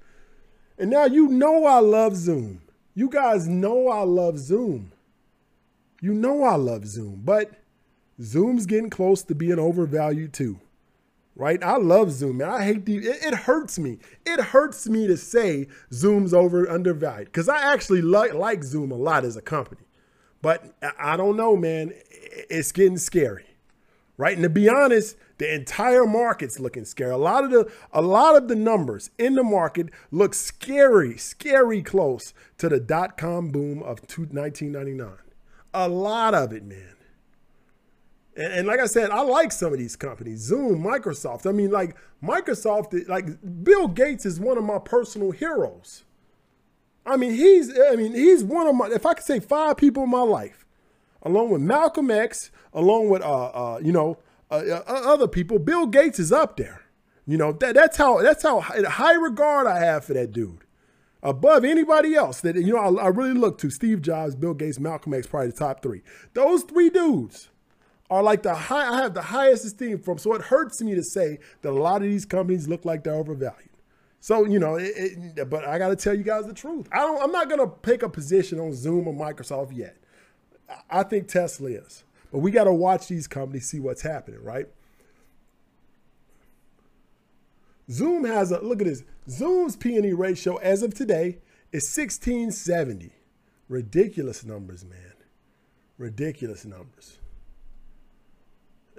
And 0.76 0.90
now 0.90 1.06
you 1.06 1.28
know 1.28 1.64
I 1.64 1.78
love 1.78 2.14
Zoom. 2.14 2.60
You 2.94 3.08
guys 3.08 3.48
know 3.48 3.88
I 3.88 4.02
love 4.02 4.38
Zoom. 4.38 4.92
You 6.02 6.12
know 6.12 6.42
I 6.42 6.56
love 6.56 6.86
Zoom, 6.86 7.22
but 7.24 7.52
Zoom's 8.20 8.66
getting 8.66 8.90
close 8.90 9.22
to 9.22 9.34
being 9.34 9.58
overvalued 9.58 10.34
too. 10.34 10.60
Right? 11.34 11.64
I 11.64 11.78
love 11.78 12.12
Zoom, 12.12 12.36
man. 12.36 12.50
I 12.50 12.64
hate 12.64 12.84
the 12.84 12.98
it, 12.98 13.24
it 13.24 13.34
hurts 13.34 13.78
me. 13.78 13.98
It 14.26 14.40
hurts 14.40 14.86
me 14.90 15.06
to 15.06 15.16
say 15.16 15.68
Zoom's 15.90 16.34
over 16.34 16.68
undervalued 16.68 17.28
because 17.28 17.48
I 17.48 17.72
actually 17.72 18.02
like 18.02 18.34
like 18.34 18.62
Zoom 18.62 18.90
a 18.90 18.94
lot 18.94 19.24
as 19.24 19.38
a 19.38 19.42
company. 19.42 19.86
But 20.42 20.76
I 20.98 21.16
don't 21.16 21.38
know, 21.38 21.56
man. 21.56 21.94
It's 22.10 22.72
getting 22.72 22.98
scary. 22.98 23.45
Right? 24.18 24.34
And 24.34 24.42
to 24.44 24.48
be 24.48 24.68
honest, 24.68 25.16
the 25.38 25.54
entire 25.54 26.06
market's 26.06 26.58
looking 26.58 26.86
scary. 26.86 27.10
A 27.10 27.18
lot 27.18 27.44
of 27.44 27.50
the 27.50 27.70
a 27.92 28.00
lot 28.00 28.34
of 28.34 28.48
the 28.48 28.54
numbers 28.54 29.10
in 29.18 29.34
the 29.34 29.42
market 29.42 29.90
look 30.10 30.32
scary, 30.32 31.18
scary 31.18 31.82
close 31.82 32.32
to 32.58 32.68
the 32.68 32.80
dot 32.80 33.18
com 33.18 33.50
boom 33.50 33.82
of 33.82 34.00
1999. 34.00 35.10
A 35.74 35.88
lot 35.88 36.34
of 36.34 36.52
it, 36.52 36.64
man. 36.64 36.94
And, 38.36 38.52
and, 38.52 38.66
like 38.68 38.80
I 38.80 38.86
said, 38.86 39.10
I 39.10 39.22
like 39.22 39.50
some 39.50 39.72
of 39.72 39.78
these 39.78 39.96
companies, 39.96 40.40
Zoom, 40.40 40.82
Microsoft. 40.82 41.46
I 41.46 41.52
mean, 41.52 41.70
like 41.70 41.96
Microsoft, 42.22 43.08
like 43.08 43.26
Bill 43.64 43.88
Gates 43.88 44.26
is 44.26 44.38
one 44.38 44.58
of 44.58 44.64
my 44.64 44.78
personal 44.78 45.30
heroes. 45.30 46.04
I 47.04 47.16
mean, 47.16 47.32
he's 47.32 47.72
I 47.78 47.96
mean, 47.96 48.14
he's 48.14 48.42
one 48.42 48.66
of 48.66 48.74
my 48.74 48.88
if 48.88 49.06
I 49.06 49.14
could 49.14 49.24
say 49.24 49.40
five 49.40 49.76
people 49.76 50.02
in 50.02 50.10
my 50.10 50.22
life, 50.22 50.66
along 51.22 51.50
with 51.50 51.62
Malcolm 51.62 52.10
X, 52.10 52.50
along 52.76 53.08
with 53.08 53.22
uh 53.22 53.46
uh, 53.46 53.78
you 53.82 53.90
know, 53.90 54.18
uh, 54.50 54.54
uh, 54.54 54.82
other 54.86 55.26
people, 55.26 55.58
Bill 55.58 55.86
Gates 55.86 56.20
is 56.20 56.30
up 56.30 56.56
there. 56.56 56.82
You 57.26 57.36
know 57.36 57.52
that 57.52 57.74
that's 57.74 57.96
how 57.96 58.22
that's 58.22 58.44
how 58.44 58.60
high 58.60 59.14
regard 59.14 59.66
I 59.66 59.80
have 59.80 60.04
for 60.04 60.14
that 60.14 60.30
dude, 60.30 60.64
above 61.24 61.64
anybody 61.64 62.14
else. 62.14 62.40
That 62.42 62.54
you 62.54 62.74
know 62.74 62.98
I, 62.98 63.06
I 63.06 63.08
really 63.08 63.34
look 63.34 63.58
to 63.58 63.70
Steve 63.70 64.00
Jobs, 64.02 64.36
Bill 64.36 64.54
Gates, 64.54 64.78
Malcolm 64.78 65.12
X, 65.12 65.26
probably 65.26 65.50
the 65.50 65.56
top 65.56 65.82
three. 65.82 66.02
Those 66.34 66.62
three 66.62 66.88
dudes 66.88 67.48
are 68.10 68.22
like 68.22 68.44
the 68.44 68.54
high. 68.54 68.88
I 68.88 69.02
have 69.02 69.14
the 69.14 69.22
highest 69.22 69.64
esteem 69.64 69.98
from. 69.98 70.18
So 70.18 70.34
it 70.34 70.42
hurts 70.42 70.80
me 70.80 70.94
to 70.94 71.02
say 71.02 71.40
that 71.62 71.70
a 71.70 71.72
lot 71.72 71.96
of 71.96 72.02
these 72.02 72.24
companies 72.24 72.68
look 72.68 72.84
like 72.84 73.02
they're 73.02 73.14
overvalued. 73.14 73.70
So 74.20 74.44
you 74.44 74.60
know, 74.60 74.76
it, 74.76 74.92
it, 75.36 75.50
but 75.50 75.66
I 75.66 75.78
got 75.78 75.88
to 75.88 75.96
tell 75.96 76.14
you 76.14 76.22
guys 76.22 76.46
the 76.46 76.54
truth. 76.54 76.88
I 76.92 76.98
don't. 76.98 77.20
I'm 77.20 77.32
not 77.32 77.50
gonna 77.50 77.66
pick 77.66 78.04
a 78.04 78.08
position 78.08 78.60
on 78.60 78.72
Zoom 78.72 79.08
or 79.08 79.14
Microsoft 79.14 79.76
yet. 79.76 79.96
I 80.88 81.02
think 81.02 81.26
Tesla 81.26 81.70
is. 81.70 82.04
But 82.32 82.38
we 82.38 82.50
got 82.50 82.64
to 82.64 82.72
watch 82.72 83.08
these 83.08 83.26
companies, 83.26 83.68
see 83.68 83.80
what's 83.80 84.02
happening, 84.02 84.42
right? 84.42 84.68
Zoom 87.90 88.24
has 88.24 88.50
a 88.50 88.60
look 88.60 88.80
at 88.80 88.86
this. 88.86 89.04
Zoom's 89.28 89.76
P&E 89.76 90.12
ratio 90.12 90.56
as 90.56 90.82
of 90.82 90.94
today 90.94 91.38
is 91.72 91.84
1670. 91.84 93.12
Ridiculous 93.68 94.44
numbers, 94.44 94.84
man. 94.84 95.14
Ridiculous 95.98 96.64
numbers. 96.64 97.18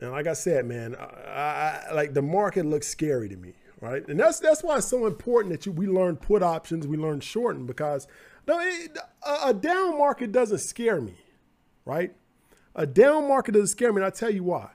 And 0.01 0.11
like 0.11 0.27
I 0.27 0.33
said, 0.33 0.65
man, 0.65 0.95
I, 0.95 1.81
I, 1.89 1.93
like 1.93 2.13
the 2.13 2.21
market 2.21 2.65
looks 2.65 2.87
scary 2.87 3.29
to 3.29 3.35
me, 3.35 3.53
right? 3.81 4.07
And 4.07 4.19
that's 4.19 4.39
that's 4.39 4.63
why 4.63 4.77
it's 4.77 4.87
so 4.87 5.07
important 5.07 5.53
that 5.53 5.65
you 5.65 5.71
we 5.71 5.87
learn 5.87 6.17
put 6.17 6.43
options, 6.43 6.85
we 6.85 6.97
learn 6.97 7.19
shorten 7.19 7.65
because 7.65 8.07
no, 8.47 8.59
it, 8.59 8.95
a, 9.25 9.47
a 9.47 9.53
down 9.53 9.97
market 9.97 10.31
doesn't 10.31 10.59
scare 10.59 11.01
me, 11.01 11.15
right? 11.83 12.13
A 12.77 12.85
down 12.85 13.27
market 13.27 13.53
doesn't 13.53 13.67
scare 13.67 13.91
me, 13.91 13.97
and 13.97 14.05
I 14.05 14.11
tell 14.11 14.29
you 14.29 14.43
why. 14.43 14.69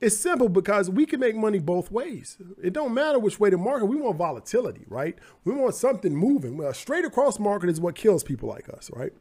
It's 0.00 0.16
simple 0.16 0.48
because 0.48 0.88
we 0.88 1.04
can 1.04 1.20
make 1.20 1.34
money 1.34 1.58
both 1.58 1.90
ways. 1.90 2.38
It 2.62 2.72
don't 2.72 2.94
matter 2.94 3.18
which 3.18 3.38
way 3.38 3.50
the 3.50 3.58
market. 3.58 3.86
We 3.86 3.96
want 3.96 4.16
volatility, 4.16 4.84
right? 4.88 5.18
We 5.44 5.52
want 5.52 5.74
something 5.74 6.14
moving. 6.14 6.56
Well, 6.56 6.72
straight 6.72 7.04
across 7.04 7.38
market 7.38 7.68
is 7.68 7.80
what 7.80 7.96
kills 7.96 8.22
people 8.22 8.48
like 8.48 8.68
us, 8.70 8.90
right? 8.94 9.12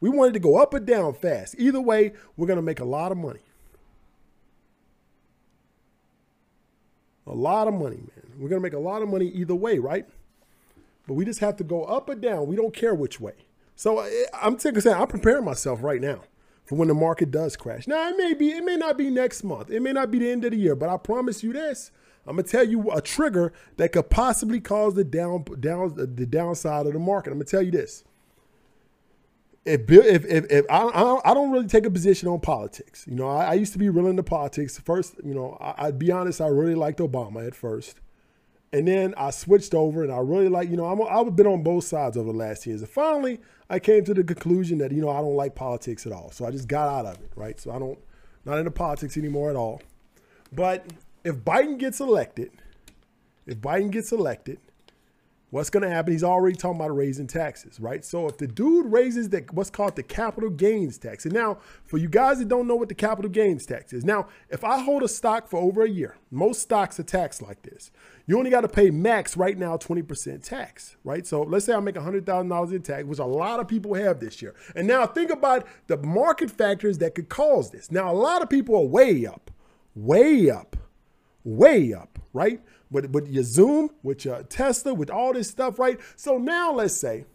We 0.00 0.10
want 0.10 0.30
it 0.30 0.32
to 0.34 0.40
go 0.40 0.60
up 0.60 0.74
or 0.74 0.80
down 0.80 1.14
fast. 1.14 1.54
Either 1.58 1.80
way, 1.80 2.12
we're 2.36 2.48
going 2.48 2.58
to 2.58 2.62
make 2.62 2.80
a 2.80 2.84
lot 2.84 3.12
of 3.12 3.18
money. 3.18 3.40
A 7.26 7.34
lot 7.34 7.66
of 7.66 7.72
money, 7.72 7.96
man. 7.96 8.32
We're 8.38 8.50
going 8.50 8.60
to 8.60 8.66
make 8.66 8.74
a 8.74 8.78
lot 8.78 9.00
of 9.00 9.08
money 9.08 9.28
either 9.28 9.54
way, 9.54 9.78
right? 9.78 10.06
But 11.06 11.14
we 11.14 11.24
just 11.24 11.40
have 11.40 11.56
to 11.56 11.64
go 11.64 11.84
up 11.84 12.10
or 12.10 12.14
down. 12.14 12.46
We 12.46 12.56
don't 12.56 12.74
care 12.74 12.94
which 12.94 13.20
way. 13.20 13.46
So 13.74 14.00
eh, 14.00 14.24
I'm 14.34 14.58
saying 14.58 14.76
I'm 14.86 15.06
preparing 15.06 15.44
myself 15.44 15.82
right 15.82 16.00
now 16.00 16.22
for 16.66 16.74
when 16.74 16.88
the 16.88 16.94
market 16.94 17.30
does 17.30 17.56
crash. 17.56 17.86
Now 17.86 18.08
it 18.10 18.16
may 18.18 18.34
be, 18.34 18.50
it 18.50 18.64
may 18.64 18.76
not 18.76 18.98
be 18.98 19.08
next 19.08 19.44
month, 19.44 19.70
it 19.70 19.80
may 19.80 19.92
not 19.92 20.10
be 20.10 20.18
the 20.18 20.30
end 20.30 20.44
of 20.44 20.50
the 20.50 20.56
year, 20.58 20.74
but 20.74 20.88
I 20.88 20.96
promise 20.98 21.42
you 21.42 21.52
this. 21.52 21.92
I'm 22.26 22.36
gonna 22.36 22.48
tell 22.48 22.66
you 22.66 22.90
a 22.90 23.00
trigger 23.00 23.52
that 23.76 23.92
could 23.92 24.10
possibly 24.10 24.60
cause 24.60 24.94
the 24.94 25.04
down, 25.04 25.44
down, 25.60 25.94
the 25.94 26.26
downside 26.26 26.86
of 26.86 26.92
the 26.92 26.98
market. 26.98 27.30
I'm 27.30 27.38
gonna 27.38 27.44
tell 27.44 27.62
you 27.62 27.70
this. 27.70 28.04
If, 29.64 29.90
if, 29.90 30.24
if, 30.24 30.44
if 30.50 30.66
I, 30.70 31.20
I 31.24 31.34
don't 31.34 31.50
really 31.50 31.66
take 31.66 31.86
a 31.86 31.90
position 31.90 32.28
on 32.28 32.40
politics, 32.40 33.04
you 33.08 33.16
know, 33.16 33.28
I, 33.28 33.46
I 33.46 33.54
used 33.54 33.72
to 33.72 33.78
be 33.78 33.88
real 33.88 34.06
into 34.06 34.22
politics. 34.22 34.78
First, 34.78 35.16
you 35.24 35.34
know, 35.34 35.56
I, 35.60 35.86
I'd 35.86 35.98
be 35.98 36.10
honest, 36.10 36.40
I 36.40 36.48
really 36.48 36.74
liked 36.74 36.98
Obama 36.98 37.46
at 37.46 37.54
first. 37.54 38.00
And 38.76 38.86
then 38.86 39.14
I 39.16 39.30
switched 39.30 39.72
over 39.72 40.02
and 40.02 40.12
I 40.12 40.18
really 40.18 40.50
like, 40.50 40.68
you 40.68 40.76
know, 40.76 40.84
I'm, 40.84 41.00
I've 41.00 41.34
been 41.34 41.46
on 41.46 41.62
both 41.62 41.84
sides 41.84 42.18
over 42.18 42.30
the 42.30 42.36
last 42.36 42.66
years. 42.66 42.82
And 42.82 42.90
finally, 42.90 43.40
I 43.70 43.78
came 43.78 44.04
to 44.04 44.12
the 44.12 44.22
conclusion 44.22 44.76
that, 44.78 44.92
you 44.92 45.00
know, 45.00 45.08
I 45.08 45.22
don't 45.22 45.34
like 45.34 45.54
politics 45.54 46.06
at 46.06 46.12
all. 46.12 46.30
So 46.30 46.44
I 46.44 46.50
just 46.50 46.68
got 46.68 46.86
out 46.86 47.06
of 47.06 47.14
it, 47.14 47.30
right? 47.36 47.58
So 47.58 47.70
I 47.70 47.78
don't, 47.78 47.98
not 48.44 48.58
into 48.58 48.70
politics 48.70 49.16
anymore 49.16 49.48
at 49.48 49.56
all. 49.56 49.80
But 50.52 50.84
if 51.24 51.36
Biden 51.36 51.78
gets 51.78 52.00
elected, 52.00 52.50
if 53.46 53.56
Biden 53.56 53.90
gets 53.90 54.12
elected, 54.12 54.58
what's 55.48 55.70
going 55.70 55.82
to 55.82 55.88
happen? 55.88 56.12
He's 56.12 56.22
already 56.22 56.54
talking 56.54 56.78
about 56.78 56.94
raising 56.94 57.26
taxes, 57.26 57.80
right? 57.80 58.04
So 58.04 58.28
if 58.28 58.36
the 58.36 58.46
dude 58.46 58.92
raises 58.92 59.30
the 59.30 59.42
what's 59.52 59.70
called 59.70 59.96
the 59.96 60.02
capital 60.02 60.50
gains 60.50 60.98
tax, 60.98 61.24
and 61.24 61.32
now 61.32 61.58
for 61.86 61.96
you 61.96 62.10
guys 62.10 62.40
that 62.40 62.48
don't 62.48 62.66
know 62.66 62.76
what 62.76 62.90
the 62.90 62.94
capital 62.94 63.30
gains 63.30 63.64
tax 63.64 63.94
is, 63.94 64.04
now 64.04 64.28
if 64.50 64.64
I 64.64 64.80
hold 64.80 65.02
a 65.02 65.08
stock 65.08 65.48
for 65.48 65.58
over 65.58 65.82
a 65.82 65.88
year, 65.88 66.16
most 66.30 66.60
stocks 66.60 67.00
are 67.00 67.04
taxed 67.04 67.40
like 67.40 67.62
this. 67.62 67.90
You 68.28 68.36
only 68.38 68.50
got 68.50 68.62
to 68.62 68.68
pay 68.68 68.90
max 68.90 69.36
right 69.36 69.56
now 69.56 69.76
20% 69.76 70.42
tax, 70.42 70.96
right? 71.04 71.24
So 71.24 71.42
let's 71.42 71.64
say 71.64 71.74
I 71.74 71.80
make 71.80 71.94
$100,000 71.94 72.72
in 72.72 72.82
tax, 72.82 73.04
which 73.04 73.20
a 73.20 73.24
lot 73.24 73.60
of 73.60 73.68
people 73.68 73.94
have 73.94 74.18
this 74.18 74.42
year. 74.42 74.54
And 74.74 74.88
now 74.88 75.06
think 75.06 75.30
about 75.30 75.64
the 75.86 75.96
market 75.98 76.50
factors 76.50 76.98
that 76.98 77.14
could 77.14 77.28
cause 77.28 77.70
this. 77.70 77.90
Now, 77.92 78.10
a 78.10 78.14
lot 78.14 78.42
of 78.42 78.50
people 78.50 78.74
are 78.74 78.84
way 78.84 79.26
up, 79.26 79.52
way 79.94 80.50
up, 80.50 80.76
way 81.44 81.94
up, 81.94 82.18
right? 82.32 82.60
With, 82.90 83.12
with 83.12 83.28
your 83.28 83.44
Zoom, 83.44 83.90
with 84.02 84.24
your 84.24 84.42
Tesla, 84.42 84.92
with 84.92 85.10
all 85.10 85.32
this 85.32 85.48
stuff, 85.48 85.78
right? 85.78 86.00
So 86.16 86.36
now 86.36 86.72
let's 86.72 86.94
say, 86.94 87.26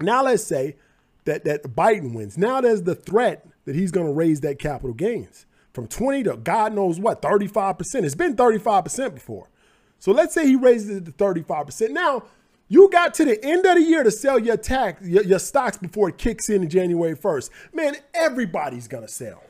now 0.00 0.22
let's 0.22 0.44
say 0.44 0.76
that, 1.24 1.44
that 1.44 1.64
Biden 1.64 2.14
wins. 2.14 2.38
Now 2.38 2.60
there's 2.60 2.82
the 2.82 2.94
threat 2.94 3.44
that 3.64 3.74
he's 3.74 3.90
going 3.90 4.06
to 4.06 4.12
raise 4.12 4.40
that 4.42 4.60
capital 4.60 4.94
gains 4.94 5.46
from 5.72 5.88
20 5.88 6.22
to 6.22 6.36
God 6.36 6.74
knows 6.74 6.98
what, 6.98 7.20
35%. 7.20 8.04
It's 8.04 8.14
been 8.14 8.34
35% 8.36 9.14
before. 9.14 9.48
So 9.98 10.12
let's 10.12 10.34
say 10.34 10.46
he 10.46 10.56
raises 10.56 10.98
it 10.98 11.04
to 11.06 11.12
35%. 11.12 11.90
Now, 11.90 12.24
you 12.68 12.90
got 12.90 13.14
to 13.14 13.24
the 13.24 13.42
end 13.44 13.64
of 13.64 13.76
the 13.76 13.82
year 13.82 14.02
to 14.02 14.10
sell 14.10 14.38
your 14.38 14.56
tax, 14.56 15.06
your, 15.06 15.22
your 15.22 15.38
stocks 15.38 15.78
before 15.78 16.08
it 16.08 16.18
kicks 16.18 16.48
in 16.48 16.68
January 16.68 17.14
1st. 17.14 17.50
Man, 17.72 17.96
everybody's 18.12 18.88
to 18.88 19.08
sell. 19.08 19.42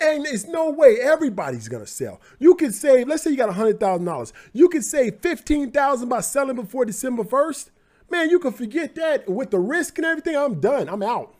And 0.00 0.24
there's 0.24 0.48
no 0.48 0.70
way 0.70 0.98
everybody's 1.00 1.68
gonna 1.68 1.86
sell. 1.86 2.20
You 2.40 2.56
could 2.56 2.74
save, 2.74 3.06
let's 3.06 3.22
say 3.22 3.30
you 3.30 3.36
got 3.36 3.54
$100,000. 3.54 4.32
You 4.52 4.68
could 4.68 4.84
save 4.84 5.20
15000 5.20 6.08
by 6.08 6.20
selling 6.20 6.56
before 6.56 6.84
December 6.84 7.22
1st. 7.22 7.70
Man, 8.10 8.28
you 8.28 8.40
can 8.40 8.52
forget 8.52 8.96
that 8.96 9.28
with 9.28 9.52
the 9.52 9.60
risk 9.60 9.98
and 9.98 10.04
everything. 10.04 10.36
I'm 10.36 10.58
done. 10.60 10.88
I'm 10.88 11.02
out. 11.02 11.36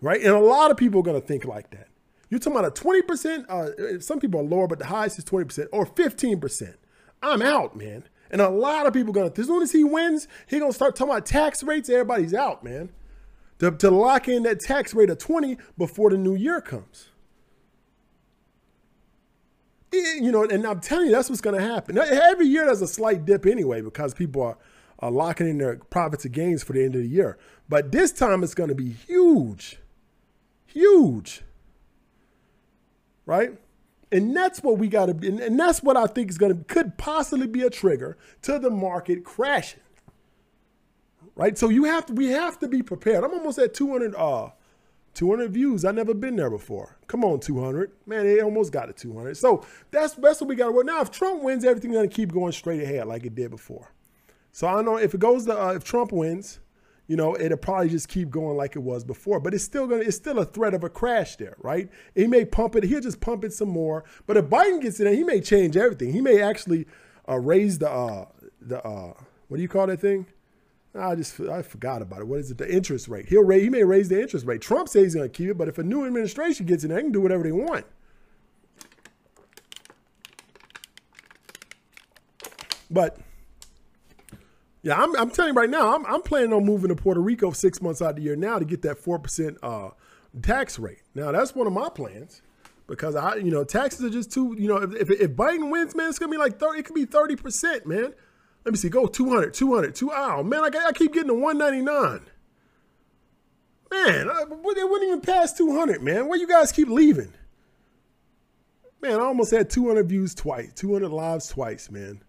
Right? 0.00 0.22
And 0.22 0.30
a 0.30 0.40
lot 0.40 0.70
of 0.70 0.78
people 0.78 1.00
are 1.00 1.04
gonna 1.04 1.20
think 1.20 1.44
like 1.44 1.70
that. 1.70 1.88
You're 2.30 2.40
talking 2.40 2.58
about 2.58 2.78
a 2.78 2.82
20%, 2.82 3.48
uh, 3.48 4.00
some 4.00 4.20
people 4.20 4.40
are 4.40 4.44
lower, 4.44 4.66
but 4.66 4.78
the 4.78 4.86
highest 4.86 5.18
is 5.18 5.24
20% 5.26 5.66
or 5.70 5.84
15%. 5.84 6.74
I'm 7.22 7.42
out, 7.42 7.76
man. 7.76 8.04
And 8.30 8.40
a 8.40 8.48
lot 8.48 8.86
of 8.86 8.92
people 8.92 9.12
gonna 9.12 9.32
as 9.36 9.46
soon 9.46 9.62
as 9.62 9.72
he 9.72 9.84
wins, 9.84 10.28
he 10.46 10.58
gonna 10.58 10.72
start 10.72 10.96
talking 10.96 11.12
about 11.12 11.26
tax 11.26 11.62
rates. 11.62 11.88
Everybody's 11.88 12.34
out, 12.34 12.62
man. 12.62 12.90
To, 13.60 13.70
to 13.72 13.90
lock 13.90 14.28
in 14.28 14.44
that 14.44 14.60
tax 14.60 14.94
rate 14.94 15.10
of 15.10 15.18
20 15.18 15.56
before 15.76 16.10
the 16.10 16.18
new 16.18 16.34
year 16.34 16.60
comes. 16.60 17.08
You 19.92 20.30
know, 20.30 20.44
and 20.44 20.66
I'm 20.66 20.80
telling 20.80 21.06
you, 21.06 21.12
that's 21.12 21.30
what's 21.30 21.40
gonna 21.40 21.60
happen. 21.60 21.96
Every 21.98 22.46
year 22.46 22.66
there's 22.66 22.82
a 22.82 22.86
slight 22.86 23.24
dip 23.24 23.46
anyway, 23.46 23.80
because 23.80 24.12
people 24.12 24.42
are, 24.42 24.58
are 24.98 25.10
locking 25.10 25.48
in 25.48 25.58
their 25.58 25.76
profits 25.76 26.24
and 26.26 26.34
gains 26.34 26.62
for 26.62 26.74
the 26.74 26.84
end 26.84 26.94
of 26.94 27.02
the 27.02 27.08
year. 27.08 27.38
But 27.68 27.90
this 27.90 28.12
time 28.12 28.44
it's 28.44 28.54
gonna 28.54 28.74
be 28.74 28.90
huge. 28.90 29.78
Huge. 30.66 31.42
Right? 33.24 33.58
And 34.10 34.34
that's 34.34 34.62
what 34.62 34.78
we 34.78 34.88
got 34.88 35.06
to 35.06 35.14
be. 35.14 35.28
And 35.28 35.58
that's 35.58 35.82
what 35.82 35.96
I 35.96 36.06
think 36.06 36.30
is 36.30 36.38
going 36.38 36.56
to, 36.56 36.64
could 36.64 36.96
possibly 36.96 37.46
be 37.46 37.62
a 37.62 37.70
trigger 37.70 38.16
to 38.42 38.58
the 38.58 38.70
market 38.70 39.24
crashing. 39.24 39.80
Right. 41.34 41.56
So 41.56 41.68
you 41.68 41.84
have 41.84 42.06
to, 42.06 42.14
we 42.14 42.26
have 42.28 42.58
to 42.60 42.68
be 42.68 42.82
prepared. 42.82 43.22
I'm 43.22 43.32
almost 43.32 43.58
at 43.58 43.74
200, 43.74 44.14
uh, 44.16 44.50
200 45.14 45.52
views. 45.52 45.84
i 45.84 45.92
never 45.92 46.14
been 46.14 46.36
there 46.36 46.50
before. 46.50 46.96
Come 47.06 47.24
on, 47.24 47.40
200. 47.40 47.92
Man, 48.06 48.24
they 48.24 48.40
almost 48.40 48.72
got 48.72 48.86
to 48.86 48.92
200. 48.92 49.36
So 49.36 49.64
that's, 49.90 50.14
that's 50.14 50.40
what 50.40 50.48
we 50.48 50.56
got 50.56 50.66
to 50.66 50.72
work. 50.72 50.86
Now, 50.86 51.00
if 51.00 51.10
Trump 51.10 51.42
wins, 51.42 51.64
everything's 51.64 51.94
going 51.94 52.08
to 52.08 52.14
keep 52.14 52.32
going 52.32 52.52
straight 52.52 52.82
ahead 52.82 53.06
like 53.06 53.24
it 53.24 53.34
did 53.34 53.50
before. 53.50 53.92
So 54.52 54.66
I 54.66 54.72
don't 54.72 54.84
know 54.84 54.96
if 54.96 55.14
it 55.14 55.20
goes 55.20 55.44
to, 55.46 55.60
uh, 55.60 55.74
if 55.74 55.84
Trump 55.84 56.12
wins, 56.12 56.60
you 57.08 57.16
know, 57.16 57.34
it'll 57.36 57.56
probably 57.56 57.88
just 57.88 58.08
keep 58.08 58.30
going 58.30 58.56
like 58.56 58.76
it 58.76 58.80
was 58.80 59.02
before. 59.02 59.40
But 59.40 59.54
it's 59.54 59.64
still 59.64 59.86
gonna, 59.86 60.02
it's 60.02 60.16
still 60.16 60.38
a 60.38 60.44
threat 60.44 60.74
of 60.74 60.84
a 60.84 60.90
crash 60.90 61.36
there, 61.36 61.56
right? 61.58 61.90
He 62.14 62.26
may 62.26 62.44
pump 62.44 62.76
it, 62.76 62.84
he'll 62.84 63.00
just 63.00 63.20
pump 63.20 63.44
it 63.44 63.52
some 63.52 63.70
more. 63.70 64.04
But 64.26 64.36
if 64.36 64.44
Biden 64.44 64.80
gets 64.80 65.00
in 65.00 65.06
there, 65.06 65.14
he 65.14 65.24
may 65.24 65.40
change 65.40 65.76
everything. 65.76 66.12
He 66.12 66.20
may 66.20 66.40
actually 66.40 66.86
uh, 67.28 67.38
raise 67.38 67.78
the 67.78 67.90
uh, 67.90 68.26
the 68.60 68.84
uh, 68.86 69.14
what 69.48 69.56
do 69.56 69.62
you 69.62 69.68
call 69.68 69.86
that 69.86 70.00
thing? 70.00 70.26
I 70.94 71.14
just 71.14 71.40
I 71.40 71.62
forgot 71.62 72.02
about 72.02 72.20
it. 72.20 72.26
What 72.26 72.40
is 72.40 72.50
it? 72.50 72.58
The 72.58 72.70
interest 72.70 73.08
rate. 73.08 73.26
He'll 73.28 73.44
raise, 73.44 73.62
he 73.62 73.70
may 73.70 73.84
raise 73.84 74.10
the 74.10 74.20
interest 74.20 74.44
rate. 74.44 74.60
Trump 74.60 74.88
says 74.88 75.04
he's 75.04 75.14
gonna 75.14 75.28
keep 75.30 75.48
it, 75.48 75.58
but 75.58 75.68
if 75.68 75.78
a 75.78 75.82
new 75.82 76.04
administration 76.04 76.66
gets 76.66 76.84
in 76.84 76.90
there, 76.90 76.98
they 76.98 77.04
can 77.04 77.12
do 77.12 77.22
whatever 77.22 77.42
they 77.42 77.52
want. 77.52 77.86
But 82.90 83.18
yeah, 84.82 85.00
I'm, 85.00 85.14
I'm 85.16 85.30
telling 85.30 85.54
you 85.54 85.60
right 85.60 85.70
now, 85.70 85.94
I'm, 85.94 86.06
I'm 86.06 86.22
planning 86.22 86.52
on 86.52 86.64
moving 86.64 86.88
to 86.88 86.94
Puerto 86.94 87.20
Rico 87.20 87.50
six 87.50 87.82
months 87.82 88.00
out 88.00 88.10
of 88.10 88.16
the 88.16 88.22
year 88.22 88.36
now 88.36 88.58
to 88.58 88.64
get 88.64 88.82
that 88.82 89.02
4% 89.02 89.56
uh, 89.62 89.90
tax 90.42 90.78
rate. 90.78 91.02
Now, 91.14 91.32
that's 91.32 91.54
one 91.54 91.66
of 91.66 91.72
my 91.72 91.88
plans 91.88 92.42
because 92.86 93.16
I, 93.16 93.36
you 93.36 93.50
know, 93.50 93.64
taxes 93.64 94.04
are 94.04 94.10
just 94.10 94.32
too, 94.32 94.54
you 94.58 94.68
know, 94.68 94.76
if, 94.76 95.10
if 95.10 95.30
Biden 95.32 95.70
wins, 95.70 95.94
man, 95.94 96.08
it's 96.08 96.18
going 96.18 96.30
to 96.30 96.36
be 96.36 96.42
like 96.42 96.58
30, 96.58 96.78
it 96.78 96.84
could 96.84 96.94
be 96.94 97.06
30%, 97.06 97.86
man. 97.86 98.14
Let 98.64 98.72
me 98.72 98.78
see, 98.78 98.88
go 98.88 99.06
200, 99.06 99.54
200, 99.54 99.94
two, 99.94 100.10
oh, 100.12 100.42
man, 100.42 100.60
I, 100.60 100.86
I 100.86 100.92
keep 100.92 101.12
getting 101.12 101.28
to 101.28 101.34
199. 101.34 102.20
Man, 103.90 104.30
I, 104.30 104.44
they 104.44 104.84
wouldn't 104.84 105.08
even 105.08 105.20
pass 105.20 105.52
200, 105.54 106.02
man. 106.02 106.28
Where 106.28 106.38
you 106.38 106.46
guys 106.46 106.72
keep 106.72 106.88
leaving? 106.88 107.32
Man, 109.00 109.14
I 109.14 109.22
almost 109.22 109.50
had 109.52 109.70
200 109.70 110.08
views 110.08 110.34
twice, 110.34 110.72
200 110.74 111.08
lives 111.08 111.48
twice, 111.48 111.90
man. 111.90 112.20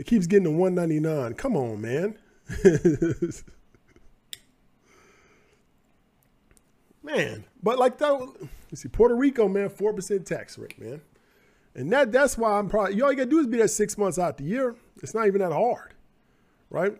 It 0.00 0.06
keeps 0.06 0.26
getting 0.26 0.44
to 0.44 0.50
199. 0.50 1.34
Come 1.34 1.56
on, 1.58 1.82
man. 1.82 2.16
man, 7.02 7.44
but 7.62 7.78
like 7.78 7.98
that, 7.98 8.18
you 8.70 8.76
see, 8.76 8.88
Puerto 8.88 9.14
Rico, 9.14 9.46
man, 9.46 9.68
4% 9.68 10.24
tax 10.24 10.56
rate, 10.56 10.80
man. 10.80 11.02
And 11.74 11.92
that 11.92 12.12
that's 12.12 12.38
why 12.38 12.58
I'm 12.58 12.70
probably, 12.70 12.96
you 12.96 13.04
all 13.04 13.10
you 13.10 13.18
gotta 13.18 13.28
do 13.28 13.40
is 13.40 13.46
be 13.46 13.58
there 13.58 13.68
six 13.68 13.98
months 13.98 14.18
out 14.18 14.38
the 14.38 14.44
year. 14.44 14.74
It's 15.02 15.12
not 15.12 15.26
even 15.26 15.42
that 15.42 15.52
hard, 15.52 15.92
right? 16.70 16.96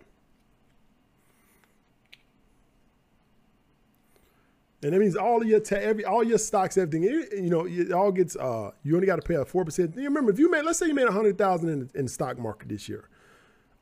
And 4.83 4.95
that 4.95 4.99
means 4.99 5.15
all 5.15 5.45
your 5.45 5.61
ta- 5.61 5.77
every 5.77 6.05
all 6.05 6.25
your 6.25 6.39
stocks, 6.39 6.79
everything, 6.79 7.03
you 7.03 7.51
know, 7.51 7.67
it 7.67 7.93
all 7.93 8.13
gets 8.13 8.35
uh 8.37 8.71
you 8.83 8.95
only 8.95 9.07
got 9.07 9.17
to 9.17 9.23
pay 9.23 9.35
a 9.35 9.45
four 9.45 9.65
percent. 9.65 9.95
Remember, 9.97 10.31
if 10.31 10.39
you 10.39 10.51
made 10.51 10.65
let's 10.65 10.79
say 10.79 10.87
you 10.87 10.95
made 10.95 11.07
a 11.09 11.13
hundred 11.13 11.37
thousand 11.37 11.69
in, 11.69 11.91
in 11.95 12.05
the 12.07 12.11
stock 12.11 12.39
market 12.39 12.69
this 12.69 12.89
year. 12.89 13.09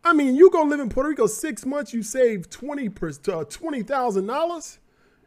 I 0.04 0.12
mean, 0.12 0.36
you 0.36 0.50
go 0.50 0.62
live 0.62 0.80
in 0.80 0.88
Puerto 0.88 1.10
Rico 1.10 1.26
six 1.26 1.66
months, 1.66 1.92
you 1.92 2.02
save 2.02 2.50
twenty 2.50 2.88
uh, 2.88 3.44
twenty 3.44 3.82
thousand 3.82 4.26
dollars. 4.26 4.78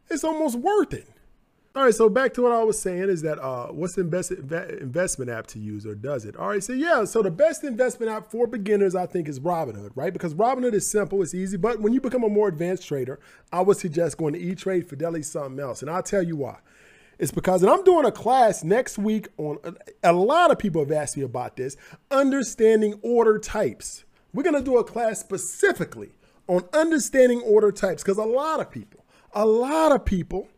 It's 0.09 0.23
almost 0.23 0.57
worth 0.57 0.93
it. 0.93 1.07
All 1.73 1.85
right, 1.85 1.95
so 1.95 2.09
back 2.09 2.33
to 2.33 2.41
what 2.41 2.51
I 2.51 2.65
was 2.65 2.77
saying 2.77 3.07
is 3.07 3.21
that 3.21 3.39
uh, 3.39 3.67
what's 3.67 3.95
the 3.95 4.03
best 4.03 4.31
investment 4.31 5.31
app 5.31 5.47
to 5.47 5.59
use 5.59 5.85
or 5.85 5.95
does 5.95 6.25
it? 6.25 6.35
All 6.35 6.49
right, 6.49 6.61
so 6.61 6.73
yeah, 6.73 7.05
so 7.05 7.21
the 7.21 7.31
best 7.31 7.63
investment 7.63 8.11
app 8.11 8.29
for 8.29 8.45
beginners, 8.45 8.93
I 8.93 9.05
think, 9.05 9.29
is 9.29 9.39
Robinhood, 9.39 9.91
right? 9.95 10.11
Because 10.11 10.33
Robinhood 10.33 10.73
is 10.73 10.91
simple, 10.91 11.21
it's 11.21 11.33
easy, 11.33 11.55
but 11.55 11.79
when 11.79 11.93
you 11.93 12.01
become 12.01 12.25
a 12.25 12.29
more 12.29 12.49
advanced 12.49 12.85
trader, 12.85 13.21
I 13.53 13.61
would 13.61 13.77
suggest 13.77 14.17
going 14.17 14.33
to 14.33 14.39
E-Trade, 14.39 14.89
Fidelity, 14.89 15.23
something 15.23 15.61
else, 15.61 15.81
and 15.81 15.89
I'll 15.89 16.03
tell 16.03 16.21
you 16.21 16.35
why. 16.35 16.57
It's 17.17 17.31
because, 17.31 17.61
and 17.61 17.71
I'm 17.71 17.85
doing 17.85 18.03
a 18.03 18.11
class 18.11 18.65
next 18.65 18.97
week 18.97 19.29
on, 19.37 19.57
a 20.03 20.11
lot 20.11 20.51
of 20.51 20.59
people 20.59 20.81
have 20.83 20.91
asked 20.91 21.15
me 21.15 21.23
about 21.23 21.55
this, 21.55 21.77
understanding 22.09 22.99
order 23.01 23.39
types. 23.39 24.03
We're 24.33 24.43
gonna 24.43 24.61
do 24.61 24.77
a 24.77 24.83
class 24.83 25.21
specifically 25.21 26.11
on 26.47 26.65
understanding 26.73 27.39
order 27.41 27.71
types 27.71 28.03
because 28.03 28.17
a 28.17 28.23
lot 28.23 28.59
of 28.59 28.69
people, 28.69 29.05
a 29.31 29.45
lot 29.45 29.93
of 29.93 30.03
people, 30.03 30.49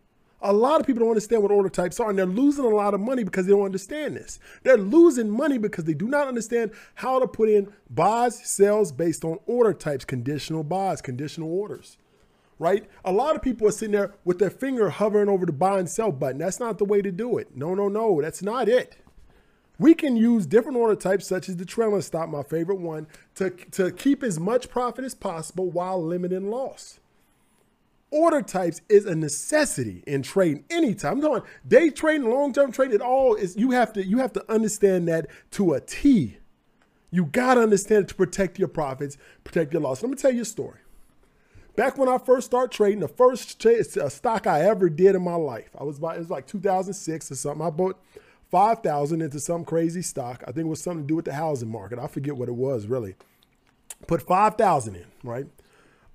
a 0.43 0.51
lot 0.51 0.81
of 0.81 0.85
people 0.85 0.99
don't 0.99 1.09
understand 1.09 1.41
what 1.41 1.51
order 1.51 1.69
types 1.69 1.99
are, 1.99 2.09
and 2.09 2.19
they're 2.19 2.25
losing 2.25 2.65
a 2.65 2.69
lot 2.69 2.93
of 2.93 2.99
money 2.99 3.23
because 3.23 3.45
they 3.45 3.51
don't 3.53 3.63
understand 3.63 4.17
this. 4.17 4.39
They're 4.63 4.77
losing 4.77 5.29
money 5.29 5.57
because 5.57 5.85
they 5.85 5.93
do 5.93 6.07
not 6.07 6.27
understand 6.27 6.71
how 6.95 7.19
to 7.19 7.27
put 7.27 7.49
in 7.49 7.71
buys, 7.89 8.43
sells 8.43 8.91
based 8.91 9.23
on 9.23 9.39
order 9.45 9.73
types, 9.73 10.03
conditional 10.03 10.63
buys, 10.63 11.01
conditional 11.01 11.51
orders. 11.51 11.97
Right? 12.59 12.87
A 13.03 13.11
lot 13.11 13.35
of 13.35 13.41
people 13.41 13.67
are 13.67 13.71
sitting 13.71 13.93
there 13.93 14.13
with 14.25 14.39
their 14.39 14.49
finger 14.49 14.89
hovering 14.89 15.27
over 15.27 15.45
the 15.45 15.51
buy 15.51 15.79
and 15.79 15.89
sell 15.89 16.11
button. 16.11 16.37
That's 16.37 16.59
not 16.59 16.77
the 16.77 16.85
way 16.85 17.01
to 17.01 17.11
do 17.11 17.37
it. 17.37 17.55
No, 17.55 17.73
no, 17.73 17.87
no. 17.87 18.21
That's 18.21 18.43
not 18.43 18.69
it. 18.69 18.97
We 19.79 19.95
can 19.95 20.15
use 20.15 20.45
different 20.45 20.77
order 20.77 20.95
types, 20.95 21.25
such 21.25 21.49
as 21.49 21.57
the 21.57 21.65
trailing 21.65 22.01
stop, 22.01 22.29
my 22.29 22.43
favorite 22.43 22.79
one, 22.79 23.07
to, 23.35 23.49
to 23.49 23.91
keep 23.91 24.23
as 24.23 24.39
much 24.39 24.69
profit 24.69 25.03
as 25.03 25.15
possible 25.15 25.71
while 25.71 26.01
limiting 26.01 26.49
loss 26.49 26.99
order 28.13 28.41
types 28.41 28.81
is 28.87 29.05
a 29.05 29.15
necessity 29.15 30.03
in 30.05 30.21
trading 30.21 30.63
anytime. 30.69 31.13
I'm 31.13 31.21
talking 31.21 31.49
day 31.67 31.89
trading, 31.89 32.29
long-term 32.29 32.71
trading, 32.71 32.95
it 32.95 33.01
all 33.01 33.35
is 33.35 33.57
you 33.57 33.71
have 33.71 33.91
to 33.93 34.05
you 34.05 34.19
have 34.19 34.31
to 34.33 34.51
understand 34.51 35.07
that 35.07 35.27
to 35.51 35.73
a 35.73 35.81
T. 35.81 36.37
You 37.11 37.25
gotta 37.25 37.61
understand 37.61 38.05
it 38.05 38.07
to 38.09 38.15
protect 38.15 38.59
your 38.59 38.67
profits, 38.67 39.17
protect 39.43 39.73
your 39.73 39.81
loss. 39.81 40.01
Let 40.01 40.09
me 40.09 40.15
tell 40.15 40.33
you 40.33 40.43
a 40.43 40.45
story. 40.45 40.79
Back 41.75 41.97
when 41.97 42.07
I 42.07 42.19
first 42.19 42.45
started 42.45 42.71
trading, 42.71 42.99
the 42.99 43.07
first 43.07 43.65
uh, 43.65 44.09
stock 44.09 44.45
I 44.45 44.61
ever 44.61 44.89
did 44.89 45.15
in 45.15 45.23
my 45.23 45.33
life, 45.33 45.69
I 45.79 45.83
was 45.83 45.97
about, 45.97 46.17
it 46.17 46.19
was 46.19 46.29
like 46.29 46.45
2006 46.45 47.31
or 47.31 47.35
something. 47.35 47.65
I 47.65 47.71
bought 47.71 47.99
5,000 48.51 49.21
into 49.23 49.39
some 49.39 49.65
crazy 49.65 50.03
stock. 50.03 50.43
I 50.47 50.51
think 50.51 50.67
it 50.67 50.69
was 50.69 50.81
something 50.81 51.03
to 51.03 51.07
do 51.07 51.15
with 51.15 51.25
the 51.25 51.33
housing 51.33 51.71
market. 51.71 51.97
I 51.97 52.05
forget 52.05 52.37
what 52.37 52.47
it 52.47 52.55
was 52.55 52.85
really. 52.85 53.15
Put 54.05 54.21
5,000 54.21 54.95
in, 54.95 55.05
right? 55.23 55.47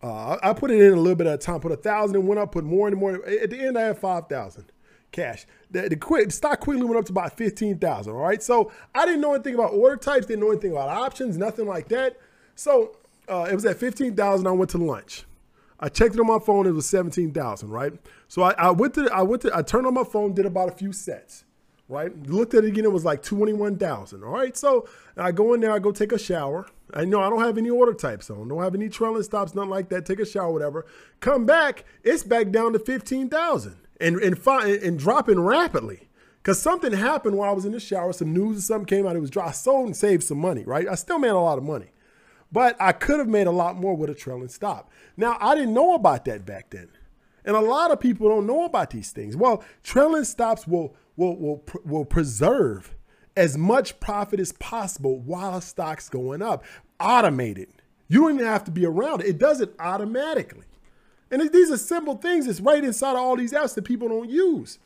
Uh, 0.03 0.39
I, 0.43 0.53
put 0.53 0.71
it 0.71 0.81
in 0.81 0.93
a 0.93 0.97
little 0.97 1.17
bit 1.17 1.27
at 1.27 1.35
a 1.35 1.39
time. 1.39 1.61
Put 1.61 1.73
a 1.73 1.77
thousand 1.77 2.17
and 2.17 2.29
went 2.29 2.39
up. 2.39 2.53
Put 2.53 2.65
more 2.65 2.87
and 2.87 2.97
more. 2.97 3.15
At 3.27 3.51
the 3.51 3.61
end, 3.61 3.77
I 3.77 3.83
had 3.83 3.99
five 3.99 4.29
thousand 4.29 4.71
cash. 5.11 5.45
The, 5.71 5.89
the, 5.89 5.97
quick, 5.97 6.27
the 6.27 6.33
stock 6.33 6.61
quickly 6.61 6.85
went 6.85 6.99
up 6.99 7.07
to 7.07 7.13
about 7.13 7.37
fifteen 7.37 7.79
thousand. 7.79 8.13
All 8.13 8.21
right, 8.21 8.43
so 8.43 8.71
I 8.95 9.05
didn't 9.07 9.21
know 9.21 9.35
anything 9.35 9.55
about 9.55 9.73
order 9.73 9.97
types. 9.97 10.27
Didn't 10.27 10.41
know 10.41 10.53
anything 10.53 10.73
about 10.73 10.89
options. 10.89 11.37
Nothing 11.37 11.67
like 11.67 11.89
that. 11.89 12.17
So 12.55 12.97
uh, 13.29 13.49
it 13.51 13.55
was 13.55 13.65
at 13.65 13.77
fifteen 13.77 14.15
thousand. 14.15 14.47
I 14.47 14.53
went 14.53 14.71
to 14.71 14.79
lunch. 14.79 15.25
I 15.81 15.89
checked 15.89 16.15
it 16.15 16.21
on 16.21 16.27
my 16.27 16.39
phone. 16.39 16.67
It 16.67 16.73
was 16.73 16.87
seventeen 16.87 17.33
thousand. 17.33 17.71
Right. 17.71 17.93
So 18.29 18.43
I, 18.43 18.53
I 18.53 18.71
went 18.71 18.95
to. 18.95 19.11
I 19.13 19.23
went 19.23 19.43
to. 19.43 19.57
I 19.57 19.63
turned 19.63 19.87
on 19.87 19.95
my 19.95 20.05
phone. 20.05 20.33
Did 20.33 20.47
about 20.47 20.69
a 20.69 20.73
few 20.73 20.93
sets 20.93 21.45
right? 21.89 22.15
Looked 22.27 22.55
at 22.55 22.65
it 22.65 22.69
again, 22.69 22.85
it 22.85 22.93
was 22.93 23.05
like 23.05 23.23
21,000. 23.23 24.23
All 24.23 24.31
right. 24.31 24.57
So 24.57 24.89
I 25.17 25.33
go 25.33 25.55
in 25.55 25.61
there, 25.61 25.73
I 25.73 25.79
go 25.79 25.91
take 25.91 26.13
a 26.13 26.19
shower. 26.19 26.67
I 26.95 27.05
know 27.05 27.21
I 27.21 27.29
don't 27.29 27.43
have 27.43 27.59
any 27.59 27.71
order 27.71 27.93
types 27.93 28.31
on, 28.31 28.49
don't 28.49 28.63
have 28.63 28.75
any 28.75 28.89
trailing 28.89 29.23
stops, 29.23 29.55
nothing 29.55 29.71
like 29.71 29.89
that. 29.91 30.07
Take 30.07 30.21
a 30.21 30.27
shower, 30.27 30.53
whatever. 30.53 30.87
Come 31.21 31.45
back, 31.45 31.85
it's 32.03 32.23
back 32.23 32.51
down 32.51 32.73
to 32.73 32.79
15,000 32.79 33.77
and, 34.01 34.17
and, 34.17 34.39
fi- 34.39 34.69
and 34.69 34.99
dropping 34.99 35.41
rapidly. 35.41 36.09
Because 36.43 36.63
something 36.63 36.93
happened 36.93 37.37
while 37.37 37.51
I 37.51 37.53
was 37.53 37.67
in 37.67 37.73
the 37.73 37.81
shower, 37.81 38.13
some 38.13 38.33
news 38.33 38.59
or 38.59 38.61
something 38.63 38.87
came 38.87 39.07
out. 39.07 39.17
It 39.17 39.21
was 39.21 39.29
dry. 39.29 39.49
I 39.49 39.51
sold 39.51 39.87
and 39.87 39.97
saved 39.97 40.23
some 40.23 40.39
money, 40.39 40.65
right? 40.65 40.89
I 40.89 40.95
still 40.95 41.19
made 41.19 41.29
a 41.29 41.39
lot 41.39 41.59
of 41.59 41.65
money. 41.65 41.91
But 42.51 42.77
I 42.81 42.93
could 42.93 43.19
have 43.19 43.29
made 43.29 43.47
a 43.47 43.51
lot 43.53 43.77
more 43.77 43.95
with 43.95 44.09
a 44.09 44.15
trailing 44.15 44.49
stop. 44.49 44.91
Now, 45.17 45.37
I 45.41 45.55
didn't 45.55 45.75
know 45.75 45.95
about 45.95 46.25
that 46.25 46.47
back 46.47 46.71
then. 46.71 46.89
And 47.45 47.55
a 47.57 47.61
lot 47.61 47.91
of 47.91 48.01
people 48.01 48.29
don't 48.29 48.47
know 48.47 48.65
about 48.65 48.91
these 48.91 49.11
things. 49.11 49.37
Well, 49.37 49.63
trailing 49.83 50.25
stops 50.25 50.67
will 50.67 50.97
will, 51.19 51.37
will, 51.37 51.65
will 51.85 52.05
preserve 52.05 52.95
as 53.37 53.59
much 53.59 54.01
profit 54.01 54.41
as 54.41 54.53
possible 54.53 55.19
while 55.19 55.61
stock's 55.61 56.09
going 56.09 56.41
up. 56.41 56.65
Automated. 56.99 57.69
You 58.09 58.23
don't 58.23 58.37
even 58.37 58.47
have 58.47 58.65
to 58.65 58.71
be 58.71 58.87
around 58.87 59.21
it. 59.21 59.27
It 59.27 59.39
does 59.39 59.61
it 59.61 59.75
automatically. 59.79 60.65
And 61.31 61.43
it, 61.43 61.53
these 61.53 61.71
are 61.71 61.77
simple 61.77 62.17
things. 62.17 62.47
It's 62.47 62.61
right 62.61 62.83
inside 62.83 63.13
of 63.13 63.19
all 63.19 63.37
these 63.37 63.53
apps 63.53 63.75
that 63.75 63.85
people 63.85 64.09
don't 64.09 64.31
use 64.31 64.79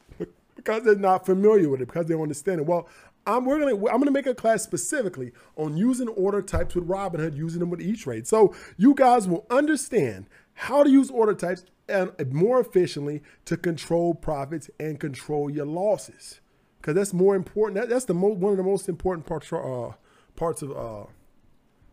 because 0.57 0.83
they're 0.83 0.97
not 0.97 1.25
familiar 1.25 1.69
with 1.69 1.81
it, 1.81 1.87
because 1.87 2.07
they 2.07 2.15
don't 2.15 2.23
understand 2.23 2.61
it. 2.61 2.67
Well, 2.67 2.89
I'm 3.27 3.45
we're 3.45 3.61
gonna 3.61 3.77
I'm 3.77 3.99
gonna 3.99 4.11
make 4.11 4.27
a 4.27 4.35
class 4.35 4.65
specifically 4.65 5.31
on 5.57 5.77
using 5.77 6.09
order 6.09 6.43
types 6.43 6.75
with 6.75 6.89
Robinhood, 6.89 7.37
using 7.37 7.61
them 7.61 7.71
with 7.71 7.81
E-Trade. 7.81 8.27
So 8.27 8.53
you 8.77 8.95
guys 8.95 9.29
will 9.29 9.47
understand 9.49 10.27
how 10.55 10.83
to 10.83 10.91
use 10.91 11.11
order 11.11 11.35
types 11.35 11.65
and 11.89 12.13
more 12.33 12.61
efficiently 12.61 13.23
to 13.45 13.57
control 13.57 14.15
profits 14.15 14.71
and 14.79 15.01
control 15.01 15.51
your 15.51 15.67
losses. 15.67 16.41
Because 16.81 16.95
that's 16.95 17.13
more 17.13 17.37
important. 17.37 17.81
That, 17.81 17.89
that's 17.89 18.07
the 18.07 18.15
most 18.15 18.39
one 18.39 18.53
of 18.53 18.57
the 18.57 18.65
most 18.65 18.89
important 18.89 19.27
parts 19.27 19.53
uh, 19.53 19.93
parts 20.37 20.63
of 20.63 20.73
uh, 20.73 21.05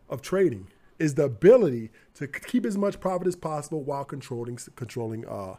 of 0.08 0.22
trading 0.22 0.68
is 0.98 1.14
the 1.14 1.24
ability 1.24 1.90
to 2.14 2.26
keep 2.26 2.66
as 2.66 2.76
much 2.76 3.00
profit 3.00 3.26
as 3.26 3.36
possible 3.36 3.82
while 3.82 4.04
controlling 4.04 4.58
controlling 4.76 5.26
uh, 5.26 5.56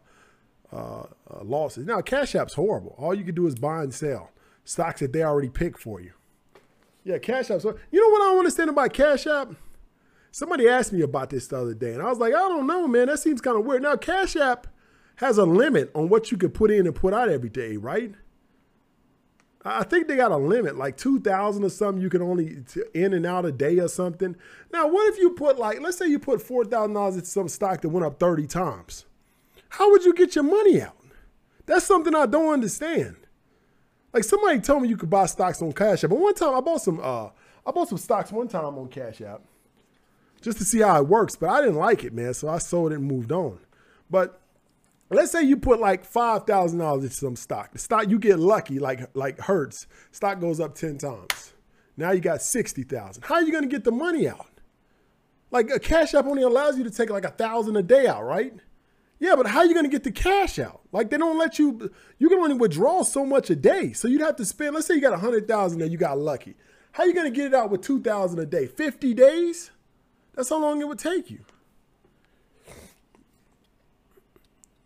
uh, 0.71 0.75
uh, 0.75 1.05
losses. 1.43 1.85
Now, 1.85 2.01
Cash 2.01 2.35
App's 2.35 2.53
horrible. 2.53 2.95
All 2.97 3.13
you 3.13 3.23
can 3.23 3.35
do 3.35 3.47
is 3.47 3.55
buy 3.55 3.83
and 3.83 3.93
sell 3.93 4.31
stocks 4.63 4.99
that 4.99 5.11
they 5.13 5.23
already 5.23 5.49
picked 5.49 5.79
for 5.79 5.99
you. 5.99 6.11
Yeah, 7.03 7.17
Cash 7.17 7.49
App. 7.49 7.61
So 7.61 7.77
you 7.91 7.99
know 7.99 8.09
what 8.09 8.21
I 8.21 8.25
don't 8.29 8.39
understand 8.39 8.69
about 8.69 8.93
Cash 8.93 9.27
App? 9.27 9.49
Somebody 10.31 10.67
asked 10.67 10.93
me 10.93 11.01
about 11.01 11.29
this 11.29 11.47
the 11.47 11.57
other 11.57 11.73
day, 11.73 11.93
and 11.93 12.01
I 12.01 12.09
was 12.09 12.17
like, 12.17 12.33
I 12.33 12.39
don't 12.39 12.65
know, 12.65 12.87
man. 12.87 13.07
That 13.07 13.19
seems 13.19 13.41
kind 13.41 13.57
of 13.57 13.65
weird. 13.65 13.81
Now, 13.81 13.97
Cash 13.97 14.37
App 14.37 14.67
has 15.17 15.37
a 15.37 15.45
limit 15.45 15.91
on 15.93 16.07
what 16.07 16.31
you 16.31 16.37
can 16.37 16.51
put 16.51 16.71
in 16.71 16.87
and 16.87 16.95
put 16.95 17.13
out 17.13 17.29
every 17.29 17.49
day, 17.49 17.75
right? 17.75 18.15
I 19.63 19.83
think 19.83 20.07
they 20.07 20.15
got 20.15 20.31
a 20.31 20.37
limit, 20.37 20.77
like 20.77 20.97
2,000 20.97 21.63
or 21.63 21.69
something. 21.69 22.01
You 22.01 22.09
can 22.09 22.21
only 22.21 22.63
in 22.95 23.13
and 23.13 23.25
out 23.25 23.45
a 23.45 23.51
day 23.51 23.77
or 23.79 23.87
something. 23.87 24.35
Now, 24.71 24.87
what 24.87 25.13
if 25.13 25.19
you 25.19 25.31
put 25.31 25.59
like, 25.59 25.81
let's 25.81 25.97
say 25.97 26.07
you 26.07 26.17
put 26.17 26.39
$4,000 26.39 27.13
into 27.13 27.25
some 27.25 27.47
stock 27.47 27.81
that 27.81 27.89
went 27.89 28.05
up 28.05 28.19
30 28.19 28.47
times. 28.47 29.05
How 29.69 29.91
would 29.91 30.03
you 30.03 30.13
get 30.13 30.33
your 30.33 30.45
money 30.45 30.81
out? 30.81 30.97
That's 31.67 31.85
something 31.85 32.15
I 32.15 32.25
don't 32.25 32.53
understand. 32.53 33.17
Like 34.13 34.23
somebody 34.23 34.59
told 34.59 34.81
me 34.81 34.89
you 34.89 34.97
could 34.97 35.09
buy 35.09 35.27
stocks 35.27 35.61
on 35.61 35.71
Cash 35.73 36.03
App. 36.03 36.09
But 36.09 36.19
one 36.19 36.33
time 36.33 36.55
I 36.55 36.61
bought 36.61 36.81
some 36.81 36.99
uh 37.01 37.29
I 37.65 37.71
bought 37.71 37.89
some 37.89 37.99
stocks 37.99 38.31
one 38.31 38.47
time 38.47 38.77
on 38.77 38.87
Cash 38.87 39.21
App 39.21 39.41
just 40.41 40.57
to 40.57 40.65
see 40.65 40.79
how 40.79 40.97
it 40.97 41.07
works, 41.07 41.35
but 41.35 41.49
I 41.49 41.61
didn't 41.61 41.75
like 41.75 42.03
it, 42.03 42.13
man. 42.13 42.33
So 42.33 42.49
I 42.49 42.57
sold 42.57 42.91
it 42.91 42.95
and 42.95 43.05
moved 43.05 43.31
on. 43.31 43.59
But 44.09 44.41
let's 45.09 45.31
say 45.31 45.43
you 45.43 45.57
put 45.57 45.79
like 45.79 46.03
five 46.03 46.45
thousand 46.45 46.79
dollars 46.79 47.03
into 47.03 47.15
some 47.15 47.35
stock. 47.35 47.71
The 47.71 47.79
stock 47.79 48.09
you 48.09 48.19
get 48.19 48.39
lucky, 48.39 48.79
like 48.79 49.01
like 49.15 49.39
Hertz, 49.39 49.87
stock 50.11 50.39
goes 50.39 50.59
up 50.59 50.75
ten 50.75 50.97
times. 50.97 51.53
Now 51.95 52.11
you 52.11 52.21
got 52.21 52.41
sixty 52.41 52.83
thousand. 52.83 53.23
How 53.23 53.35
are 53.35 53.43
you 53.43 53.51
gonna 53.51 53.67
get 53.67 53.83
the 53.83 53.91
money 53.91 54.27
out? 54.27 54.47
Like 55.51 55.69
a 55.69 55.79
Cash 55.79 56.13
App 56.13 56.25
only 56.25 56.43
allows 56.43 56.77
you 56.77 56.83
to 56.83 56.91
take 56.91 57.09
like 57.09 57.25
a 57.25 57.31
thousand 57.31 57.75
a 57.75 57.83
day 57.83 58.07
out, 58.07 58.23
right? 58.23 58.53
Yeah, 59.21 59.35
but 59.35 59.45
how 59.45 59.59
are 59.59 59.65
you 59.65 59.79
to 59.79 59.87
get 59.87 60.03
the 60.03 60.11
cash 60.11 60.57
out? 60.57 60.81
Like 60.91 61.11
they 61.11 61.17
don't 61.17 61.37
let 61.37 61.59
you. 61.59 61.91
You 62.17 62.27
can 62.27 62.39
only 62.39 62.55
withdraw 62.55 63.03
so 63.03 63.23
much 63.23 63.51
a 63.51 63.55
day, 63.55 63.93
so 63.93 64.07
you'd 64.07 64.21
have 64.21 64.35
to 64.37 64.45
spend. 64.45 64.73
Let's 64.73 64.87
say 64.87 64.95
you 64.95 65.01
got 65.01 65.13
a 65.13 65.17
hundred 65.17 65.47
thousand 65.47 65.79
and 65.83 65.91
you 65.91 65.97
got 65.99 66.17
lucky. 66.17 66.55
How 66.93 67.03
are 67.03 67.07
you 67.07 67.13
to 67.13 67.29
get 67.29 67.45
it 67.45 67.53
out 67.53 67.69
with 67.69 67.81
two 67.81 68.01
thousand 68.01 68.39
a 68.39 68.47
day? 68.47 68.65
Fifty 68.65 69.13
days? 69.13 69.69
That's 70.41 70.49
how 70.49 70.59
long 70.59 70.81
it 70.81 70.87
would 70.87 70.97
take 70.97 71.29
you. 71.29 71.39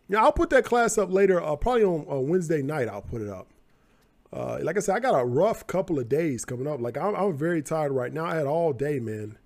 Yeah, 0.08 0.22
I'll 0.22 0.32
put 0.32 0.50
that 0.50 0.64
class 0.64 0.98
up 0.98 1.10
later. 1.10 1.42
Uh, 1.42 1.56
probably 1.56 1.84
on 1.84 2.06
uh, 2.10 2.20
Wednesday 2.20 2.60
night. 2.60 2.88
I'll 2.88 3.00
put 3.00 3.22
it 3.22 3.28
up. 3.28 3.48
Uh, 4.32 4.58
like 4.62 4.76
I 4.76 4.80
said, 4.80 4.96
I 4.96 5.00
got 5.00 5.18
a 5.18 5.24
rough 5.24 5.66
couple 5.66 5.98
of 5.98 6.08
days 6.08 6.44
coming 6.44 6.66
up. 6.66 6.80
Like 6.80 6.98
I'm, 6.98 7.14
I'm 7.14 7.36
very 7.36 7.62
tired 7.62 7.92
right 7.92 8.12
now. 8.12 8.26
I 8.26 8.36
had 8.36 8.46
all 8.46 8.74
day, 8.74 9.00
man, 9.00 9.38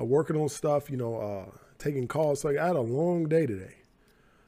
uh, 0.00 0.04
working 0.04 0.36
on 0.36 0.48
stuff. 0.48 0.90
You 0.90 0.96
know, 0.96 1.16
uh, 1.16 1.50
taking 1.78 2.08
calls. 2.08 2.40
So 2.40 2.48
I 2.48 2.66
had 2.66 2.76
a 2.76 2.80
long 2.80 3.28
day 3.28 3.44
today 3.44 3.74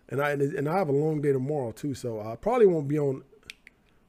and 0.08 0.22
I 0.22 0.30
and 0.30 0.68
I 0.68 0.78
have 0.78 0.88
a 0.88 0.92
long 0.92 1.20
day 1.20 1.32
tomorrow 1.32 1.72
too, 1.72 1.94
so 1.94 2.20
I 2.20 2.36
probably 2.36 2.66
won't 2.66 2.88
be 2.88 2.98
on. 2.98 3.24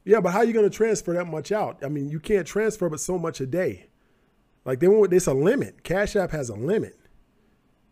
Yeah, 0.04 0.20
but 0.20 0.30
how 0.30 0.38
are 0.38 0.44
you 0.44 0.52
going 0.52 0.68
to 0.68 0.74
transfer 0.74 1.12
that 1.14 1.26
much 1.26 1.52
out? 1.52 1.84
I 1.84 1.88
mean, 1.88 2.08
you 2.08 2.20
can't 2.20 2.46
transfer 2.46 2.88
but 2.88 3.00
so 3.00 3.18
much 3.18 3.40
a 3.40 3.46
day. 3.46 3.86
Like 4.66 4.80
they 4.80 4.88
want, 4.88 5.10
there's 5.10 5.28
a 5.28 5.32
limit. 5.32 5.84
Cash 5.84 6.16
App 6.16 6.32
has 6.32 6.50
a 6.50 6.54
limit. 6.54 6.98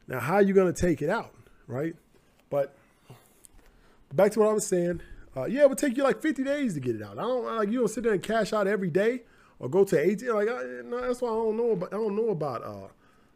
Now, 0.09 0.21
how 0.21 0.35
are 0.35 0.43
you 0.43 0.53
going 0.53 0.71
to 0.73 0.79
take 0.79 1.01
it 1.01 1.09
out, 1.09 1.35
right? 1.67 1.95
But 2.51 2.77
back 4.13 4.33
to 4.33 4.41
what 4.41 4.49
I 4.49 4.53
was 4.53 4.67
saying. 4.67 5.01
Uh, 5.37 5.47
yeah, 5.47 5.63
it 5.63 5.69
would 5.69 5.79
take 5.79 5.97
you 5.97 6.03
like 6.03 6.21
50 6.21 6.45
days 6.45 6.75
to 6.75 6.81
get 6.81 6.97
it 6.97 7.03
out. 7.03 7.19
I 7.19 7.23
don't 7.23 7.45
like 7.45 7.71
you 7.71 7.79
don't 7.79 7.89
sit 7.89 8.05
there 8.05 8.13
and 8.13 8.23
cash 8.23 8.53
out 8.53 8.67
every 8.67 8.91
day 8.91 9.23
or 9.59 9.69
go 9.69 9.85
to 9.85 9.97
ATM. 9.97 10.35
Like 10.35 10.49
I, 10.49 10.89
no, 10.89 11.01
that's 11.01 11.23
why 11.23 11.31
I 11.31 11.33
don't 11.33 11.57
know 11.57 11.71
about. 11.71 11.95
I 11.95 11.97
don't 11.97 12.17
know 12.17 12.29
about. 12.29 12.63
Uh, 12.63 12.89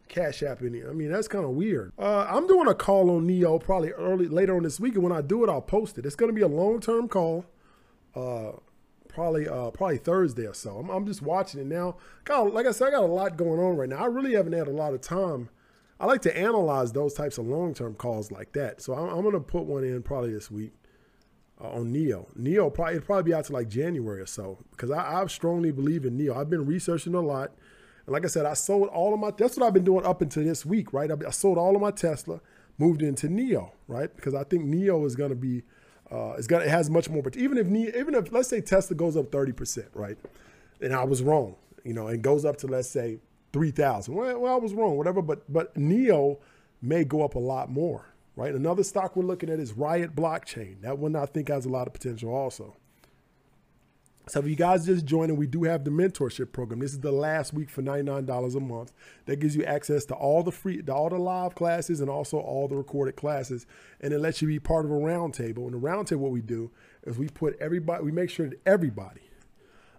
Cash 0.08 0.42
App 0.42 0.62
in 0.62 0.72
here. 0.72 0.88
I 0.88 0.94
mean, 0.94 1.12
that's 1.12 1.28
kind 1.28 1.44
of 1.44 1.50
weird. 1.50 1.92
Uh, 1.98 2.26
I'm 2.30 2.46
doing 2.46 2.66
a 2.66 2.74
call 2.74 3.10
on 3.10 3.28
NIO 3.28 3.62
probably 3.62 3.90
early 3.90 4.26
later 4.26 4.56
on 4.56 4.62
this 4.62 4.80
week, 4.80 4.94
and 4.94 5.02
when 5.02 5.12
I 5.12 5.20
do 5.20 5.44
it, 5.44 5.50
I'll 5.50 5.60
post 5.60 5.98
it. 5.98 6.06
It's 6.06 6.16
going 6.16 6.30
to 6.30 6.34
be 6.34 6.40
a 6.40 6.48
long 6.48 6.80
term 6.80 7.08
call. 7.08 7.44
Probably 9.18 9.48
uh, 9.48 9.72
probably 9.72 9.98
Thursday 9.98 10.46
or 10.46 10.54
so. 10.54 10.78
I'm, 10.78 10.90
I'm 10.90 11.04
just 11.04 11.22
watching 11.22 11.60
it 11.60 11.66
now. 11.66 11.96
Got 12.22 12.54
like 12.54 12.66
I 12.66 12.70
said, 12.70 12.86
I 12.86 12.90
got 12.92 13.02
a 13.02 13.06
lot 13.06 13.36
going 13.36 13.58
on 13.58 13.76
right 13.76 13.88
now. 13.88 13.96
I 13.96 14.06
really 14.06 14.34
haven't 14.34 14.52
had 14.52 14.68
a 14.68 14.70
lot 14.70 14.94
of 14.94 15.00
time. 15.00 15.48
I 15.98 16.06
like 16.06 16.22
to 16.22 16.38
analyze 16.38 16.92
those 16.92 17.14
types 17.14 17.36
of 17.36 17.44
long 17.44 17.74
term 17.74 17.96
calls 17.96 18.30
like 18.30 18.52
that. 18.52 18.80
So 18.80 18.94
I'm, 18.94 19.08
I'm 19.08 19.32
to 19.32 19.40
put 19.40 19.64
one 19.64 19.82
in 19.82 20.04
probably 20.04 20.32
this 20.32 20.52
week 20.52 20.72
uh, 21.60 21.68
on 21.68 21.92
NIO. 21.92 22.26
NIO 22.38 22.72
probably 22.72 22.94
it'll 22.94 23.06
probably 23.06 23.24
be 23.24 23.34
out 23.34 23.46
to 23.46 23.52
like 23.54 23.68
January 23.68 24.20
or 24.20 24.26
so 24.26 24.58
because 24.70 24.92
I, 24.92 25.20
I 25.20 25.26
strongly 25.26 25.72
believe 25.72 26.04
in 26.04 26.16
NIO. 26.16 26.36
I've 26.36 26.48
been 26.48 26.64
researching 26.64 27.16
a 27.16 27.20
lot. 27.20 27.50
And 28.06 28.12
like 28.12 28.24
I 28.24 28.28
said, 28.28 28.46
I 28.46 28.54
sold 28.54 28.86
all 28.90 29.12
of 29.12 29.18
my, 29.18 29.32
that's 29.36 29.56
what 29.56 29.66
I've 29.66 29.74
been 29.74 29.82
doing 29.82 30.06
up 30.06 30.22
until 30.22 30.44
this 30.44 30.64
week, 30.64 30.92
right? 30.92 31.10
I, 31.10 31.30
sold 31.30 31.58
all 31.58 31.74
of 31.74 31.82
my 31.82 31.90
Tesla, 31.90 32.40
moved 32.78 33.02
into 33.02 33.26
NIO, 33.26 33.72
right? 33.88 34.14
Because 34.14 34.34
I 34.34 34.44
think 34.44 34.64
NIO 34.66 35.04
is 35.04 35.16
to 35.30 35.34
be, 35.34 35.64
uh, 36.10 36.34
it's 36.38 36.46
got, 36.46 36.62
it 36.62 36.68
has 36.68 36.88
much 36.88 37.08
more, 37.08 37.22
but 37.22 37.36
even 37.36 37.58
if 37.58 37.66
even 37.94 38.14
if, 38.14 38.32
let's 38.32 38.48
say 38.48 38.60
Tesla 38.60 38.96
goes 38.96 39.16
up 39.16 39.30
30%, 39.30 39.86
right? 39.94 40.16
And 40.80 40.94
I 40.94 41.04
was 41.04 41.22
wrong, 41.22 41.56
you 41.84 41.92
know, 41.92 42.06
and 42.08 42.22
goes 42.22 42.44
up 42.44 42.56
to, 42.58 42.66
let's 42.66 42.88
say 42.88 43.18
3,000. 43.52 44.14
Well, 44.14 44.40
well, 44.40 44.54
I 44.54 44.56
was 44.56 44.72
wrong, 44.72 44.96
whatever, 44.96 45.20
but, 45.20 45.50
but 45.52 45.74
NIO 45.74 46.38
may 46.80 47.04
go 47.04 47.22
up 47.22 47.34
a 47.34 47.38
lot 47.40 47.70
more, 47.70 48.06
right? 48.36 48.54
Another 48.54 48.84
stock 48.84 49.16
we're 49.16 49.24
looking 49.24 49.50
at 49.50 49.58
is 49.58 49.72
Riot 49.72 50.14
Blockchain. 50.14 50.80
That 50.82 50.98
one 50.98 51.16
I 51.16 51.26
think 51.26 51.48
has 51.48 51.66
a 51.66 51.70
lot 51.70 51.86
of 51.86 51.92
potential 51.92 52.32
also. 52.34 52.76
So 54.28 54.40
if 54.40 54.46
you 54.46 54.56
guys 54.56 54.84
just 54.84 55.06
joining, 55.06 55.36
we 55.36 55.46
do 55.46 55.64
have 55.64 55.84
the 55.84 55.90
mentorship 55.90 56.52
program. 56.52 56.80
This 56.80 56.92
is 56.92 57.00
the 57.00 57.12
last 57.12 57.54
week 57.54 57.70
for 57.70 57.80
$99 57.80 58.54
a 58.54 58.60
month. 58.60 58.92
That 59.24 59.36
gives 59.40 59.56
you 59.56 59.64
access 59.64 60.04
to 60.06 60.14
all 60.14 60.42
the 60.42 60.52
free, 60.52 60.82
to 60.82 60.94
all 60.94 61.08
the 61.08 61.18
live 61.18 61.54
classes 61.54 62.00
and 62.00 62.10
also 62.10 62.38
all 62.38 62.68
the 62.68 62.76
recorded 62.76 63.16
classes. 63.16 63.66
And 64.02 64.12
it 64.12 64.18
lets 64.18 64.42
you 64.42 64.48
be 64.48 64.58
part 64.58 64.84
of 64.84 64.90
a 64.90 64.94
roundtable. 64.94 65.64
And 65.64 65.72
the 65.72 65.78
roundtable, 65.78 66.18
what 66.18 66.32
we 66.32 66.42
do 66.42 66.70
is 67.04 67.16
we 67.16 67.28
put 67.28 67.56
everybody, 67.58 68.04
we 68.04 68.12
make 68.12 68.28
sure 68.28 68.50
that 68.50 68.60
everybody, 68.66 69.22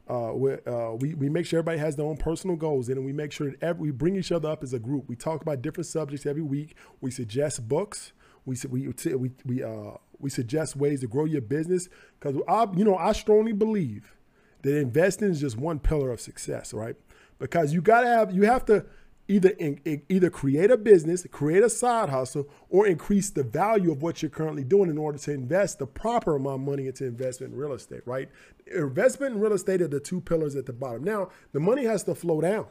uh, 0.08 0.32
we, 0.36 0.54
uh, 0.66 0.92
we, 0.92 1.16
we 1.16 1.28
make 1.28 1.48
sure 1.48 1.60
everybody 1.60 1.80
has 1.80 1.96
their 1.96 2.06
own 2.06 2.18
personal 2.18 2.56
goals 2.56 2.88
in, 2.90 2.98
and 2.98 3.06
we 3.06 3.14
make 3.14 3.32
sure 3.32 3.50
that 3.50 3.64
every, 3.64 3.82
we 3.82 3.92
bring 3.92 4.16
each 4.16 4.32
other 4.32 4.50
up 4.50 4.62
as 4.62 4.74
a 4.74 4.80
group. 4.80 5.08
We 5.08 5.16
talk 5.16 5.42
about 5.42 5.64
different 5.64 5.88
subjects 5.88 6.28
every 6.28 6.42
week. 6.44 6.76
We 7.02 7.10
suggest 7.10 7.68
books. 7.68 8.14
We 8.46 8.56
we 8.70 8.88
we 8.88 9.32
we 9.46 9.64
uh, 9.64 9.92
we 10.18 10.30
suggest 10.30 10.76
ways 10.76 11.02
to 11.02 11.08
grow 11.08 11.26
your 11.26 11.42
business 11.42 11.90
because 12.20 12.42
I 12.48 12.66
you 12.76 12.84
know 12.84 12.96
I 12.96 13.12
strongly 13.12 13.54
believe 13.54 14.16
that 14.62 14.78
investing 14.78 15.30
is 15.30 15.42
just 15.42 15.58
one 15.58 15.80
pillar 15.80 16.12
of 16.12 16.20
success, 16.20 16.74
right? 16.74 16.96
Because 17.38 17.74
you 17.74 17.82
got 17.82 18.02
to 18.02 18.08
have, 18.08 18.34
you 18.34 18.44
have 18.44 18.66
to 18.66 18.86
either 19.30 19.50
in, 19.50 20.02
either 20.10 20.30
create 20.30 20.72
a 20.72 20.78
business, 20.78 21.26
create 21.32 21.64
a 21.64 21.70
side 21.70 22.10
hustle, 22.10 22.50
or 22.70 22.88
increase 22.88 23.30
the 23.30 23.44
value 23.44 23.92
of 23.92 24.02
what 24.02 24.22
you're 24.22 24.30
currently 24.30 24.64
doing 24.64 24.90
in 24.90 24.98
order 24.98 25.20
to 25.20 25.32
invest 25.32 25.80
the 25.80 25.86
proper 25.86 26.36
amount 26.36 26.62
of 26.62 26.68
money 26.68 26.88
into 26.88 27.06
investment 27.06 27.54
in 27.54 27.60
real 27.60 27.74
estate, 27.74 28.02
right? 28.06 28.30
Investment 28.76 29.36
in 29.36 29.40
real 29.40 29.54
estate 29.54 29.82
are 29.82 29.88
the 29.88 30.00
two 30.00 30.20
pillars 30.20 30.56
at 30.56 30.66
the 30.66 30.74
bottom. 30.74 31.04
Now, 31.04 31.30
the 31.54 31.60
money 31.60 31.86
has 31.86 32.04
to 32.06 32.16
flow 32.16 32.42
down. 32.42 32.66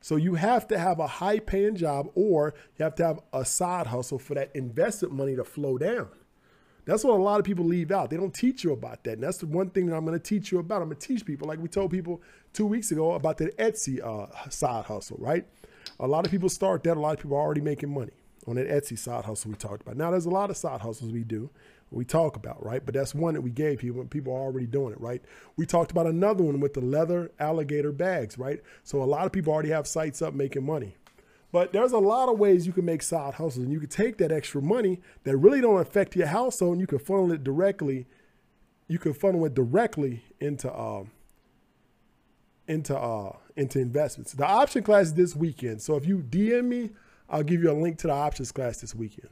So 0.00 0.16
you 0.16 0.34
have 0.34 0.66
to 0.66 0.78
have 0.78 0.98
a 0.98 1.06
high 1.06 1.38
paying 1.38 1.76
job 1.76 2.08
or 2.16 2.54
you 2.76 2.82
have 2.82 2.96
to 2.96 3.06
have 3.06 3.20
a 3.32 3.44
side 3.44 3.86
hustle 3.86 4.18
for 4.18 4.34
that 4.34 4.50
investment 4.54 5.14
money 5.14 5.36
to 5.36 5.44
flow 5.44 5.78
down. 5.78 6.08
That's 6.84 7.04
what 7.04 7.14
a 7.14 7.22
lot 7.22 7.38
of 7.38 7.46
people 7.46 7.64
leave 7.64 7.92
out. 7.92 8.10
They 8.10 8.16
don't 8.16 8.34
teach 8.34 8.64
you 8.64 8.72
about 8.72 9.04
that. 9.04 9.14
And 9.14 9.22
that's 9.22 9.38
the 9.38 9.46
one 9.46 9.70
thing 9.70 9.86
that 9.86 9.96
I'm 9.96 10.04
going 10.04 10.18
to 10.18 10.24
teach 10.24 10.50
you 10.50 10.58
about. 10.58 10.82
I'm 10.82 10.88
going 10.88 10.98
to 10.98 11.06
teach 11.06 11.24
people, 11.24 11.46
like 11.46 11.60
we 11.60 11.68
told 11.68 11.90
people 11.90 12.20
two 12.52 12.66
weeks 12.66 12.90
ago 12.90 13.12
about 13.12 13.38
the 13.38 13.46
Etsy 13.58 14.00
uh, 14.02 14.48
side 14.48 14.86
hustle, 14.86 15.16
right? 15.20 15.46
A 16.00 16.06
lot 16.06 16.24
of 16.24 16.30
people 16.30 16.48
start 16.48 16.82
that. 16.84 16.96
A 16.96 17.00
lot 17.00 17.14
of 17.14 17.20
people 17.20 17.36
are 17.36 17.40
already 17.40 17.60
making 17.60 17.92
money 17.92 18.12
on 18.46 18.56
that 18.56 18.68
Etsy 18.68 18.98
side 18.98 19.24
hustle 19.24 19.50
we 19.50 19.56
talked 19.56 19.82
about. 19.82 19.96
Now, 19.96 20.10
there's 20.10 20.26
a 20.26 20.30
lot 20.30 20.50
of 20.50 20.56
side 20.56 20.80
hustles 20.80 21.12
we 21.12 21.22
do, 21.22 21.50
we 21.92 22.04
talk 22.04 22.36
about, 22.36 22.64
right? 22.64 22.84
But 22.84 22.94
that's 22.94 23.14
one 23.14 23.34
that 23.34 23.42
we 23.42 23.50
gave 23.50 23.78
people, 23.78 24.04
people 24.06 24.32
are 24.34 24.40
already 24.40 24.66
doing 24.66 24.92
it, 24.92 25.00
right? 25.00 25.22
We 25.56 25.66
talked 25.66 25.90
about 25.90 26.06
another 26.06 26.42
one 26.42 26.58
with 26.58 26.74
the 26.74 26.80
leather 26.80 27.30
alligator 27.38 27.92
bags, 27.92 28.38
right? 28.38 28.60
So 28.82 29.02
a 29.02 29.04
lot 29.04 29.26
of 29.26 29.32
people 29.32 29.52
already 29.52 29.68
have 29.70 29.86
sites 29.86 30.22
up 30.22 30.34
making 30.34 30.64
money. 30.64 30.96
But 31.52 31.72
there's 31.72 31.92
a 31.92 31.98
lot 31.98 32.30
of 32.30 32.38
ways 32.38 32.66
you 32.66 32.72
can 32.72 32.86
make 32.86 33.02
side 33.02 33.34
hustles, 33.34 33.58
and 33.58 33.70
you 33.70 33.78
can 33.78 33.90
take 33.90 34.16
that 34.18 34.32
extra 34.32 34.62
money 34.62 35.00
that 35.24 35.36
really 35.36 35.60
don't 35.60 35.80
affect 35.80 36.16
your 36.16 36.26
household, 36.26 36.72
and 36.72 36.80
you 36.80 36.86
can 36.86 36.98
funnel 36.98 37.30
it 37.30 37.44
directly. 37.44 38.06
You 38.88 38.98
can 38.98 39.12
funnel 39.12 39.44
it 39.44 39.54
directly 39.54 40.24
into 40.40 40.74
um, 40.74 41.10
into 42.66 42.96
uh, 42.96 43.36
into 43.54 43.78
investments. 43.80 44.32
The 44.32 44.46
option 44.46 44.82
class 44.82 45.06
is 45.06 45.14
this 45.14 45.36
weekend. 45.36 45.82
So 45.82 45.96
if 45.96 46.06
you 46.06 46.18
DM 46.18 46.64
me, 46.64 46.90
I'll 47.28 47.42
give 47.42 47.62
you 47.62 47.70
a 47.70 47.78
link 47.78 47.98
to 47.98 48.06
the 48.06 48.14
options 48.14 48.50
class 48.50 48.80
this 48.80 48.94
weekend. 48.94 49.28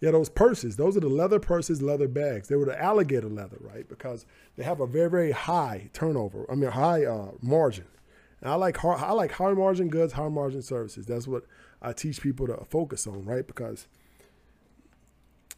Yeah, 0.00 0.12
those 0.12 0.28
purses. 0.28 0.76
Those 0.76 0.96
are 0.96 1.00
the 1.00 1.08
leather 1.08 1.40
purses, 1.40 1.82
leather 1.82 2.06
bags. 2.06 2.48
They 2.48 2.56
were 2.56 2.66
the 2.66 2.80
alligator 2.80 3.28
leather, 3.28 3.58
right? 3.60 3.88
Because 3.88 4.26
they 4.56 4.62
have 4.62 4.80
a 4.80 4.86
very, 4.86 5.10
very 5.10 5.32
high 5.32 5.90
turnover. 5.92 6.46
I 6.50 6.54
mean, 6.54 6.70
high 6.70 7.04
uh, 7.04 7.32
margin. 7.42 7.86
And 8.40 8.50
I 8.50 8.54
like 8.54 8.76
high, 8.76 8.94
I 8.94 9.12
like 9.12 9.32
high 9.32 9.52
margin 9.52 9.88
goods, 9.88 10.12
high 10.12 10.28
margin 10.28 10.62
services. 10.62 11.06
That's 11.06 11.26
what 11.26 11.44
I 11.82 11.92
teach 11.92 12.20
people 12.20 12.46
to 12.46 12.64
focus 12.70 13.06
on, 13.06 13.24
right? 13.24 13.44
Because 13.44 13.88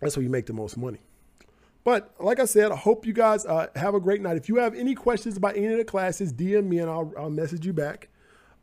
that's 0.01 0.17
where 0.17 0.25
you 0.25 0.31
make 0.31 0.47
the 0.47 0.55
most 0.55 0.79
money. 0.79 1.01
But 1.85 2.15
like 2.19 2.41
I 2.41 2.45
said, 2.45 2.73
I 2.73 2.77
hope 2.77 3.07
you 3.07 3.13
guys 3.13 3.45
uh, 3.47 3.69
have 3.75 3.95
a 3.95 4.01
great 4.01 4.21
night. 4.21 4.37
If 4.37 4.49
you 4.49 4.57
have 4.57 4.75
any 4.75 4.95
questions 4.95 5.37
about 5.37 5.57
any 5.57 5.67
of 5.67 5.79
the 5.79 5.85
classes, 5.85 6.33
DM 6.33 6.65
me 6.65 6.79
and 6.79 6.91
I'll, 6.91 7.13
I'll 7.17 7.31
message 7.31 7.65
you 7.65 7.73
back. 7.73 8.09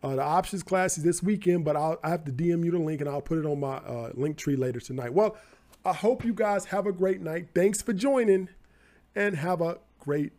Uh, 0.04 0.16
the 0.16 0.22
options 0.22 0.62
class 0.62 0.98
is 0.98 1.04
this 1.04 1.24
weekend, 1.24 1.66
but 1.66 1.76
I'll, 1.76 2.00
I 2.04 2.10
have 2.10 2.24
to 2.26 2.32
DM 2.32 2.64
you 2.64 2.72
the 2.72 2.78
link 2.78 3.02
and 3.02 3.10
I'll 3.10 3.22
put 3.22 3.40
it 3.40 3.46
on 3.46 3.60
my 3.60 3.78
uh, 3.78 4.12
Linktree 4.12 4.58
later 4.58 4.80
tonight. 4.80 5.14
Well, 5.14 5.36
I 5.88 5.94
hope 5.94 6.26
you 6.26 6.34
guys 6.34 6.66
have 6.66 6.86
a 6.86 6.92
great 6.92 7.22
night. 7.22 7.48
Thanks 7.56 7.82
for 7.82 7.94
joining 7.94 8.50
and 9.16 9.38
have 9.38 9.62
a 9.62 9.78
great. 10.02 10.34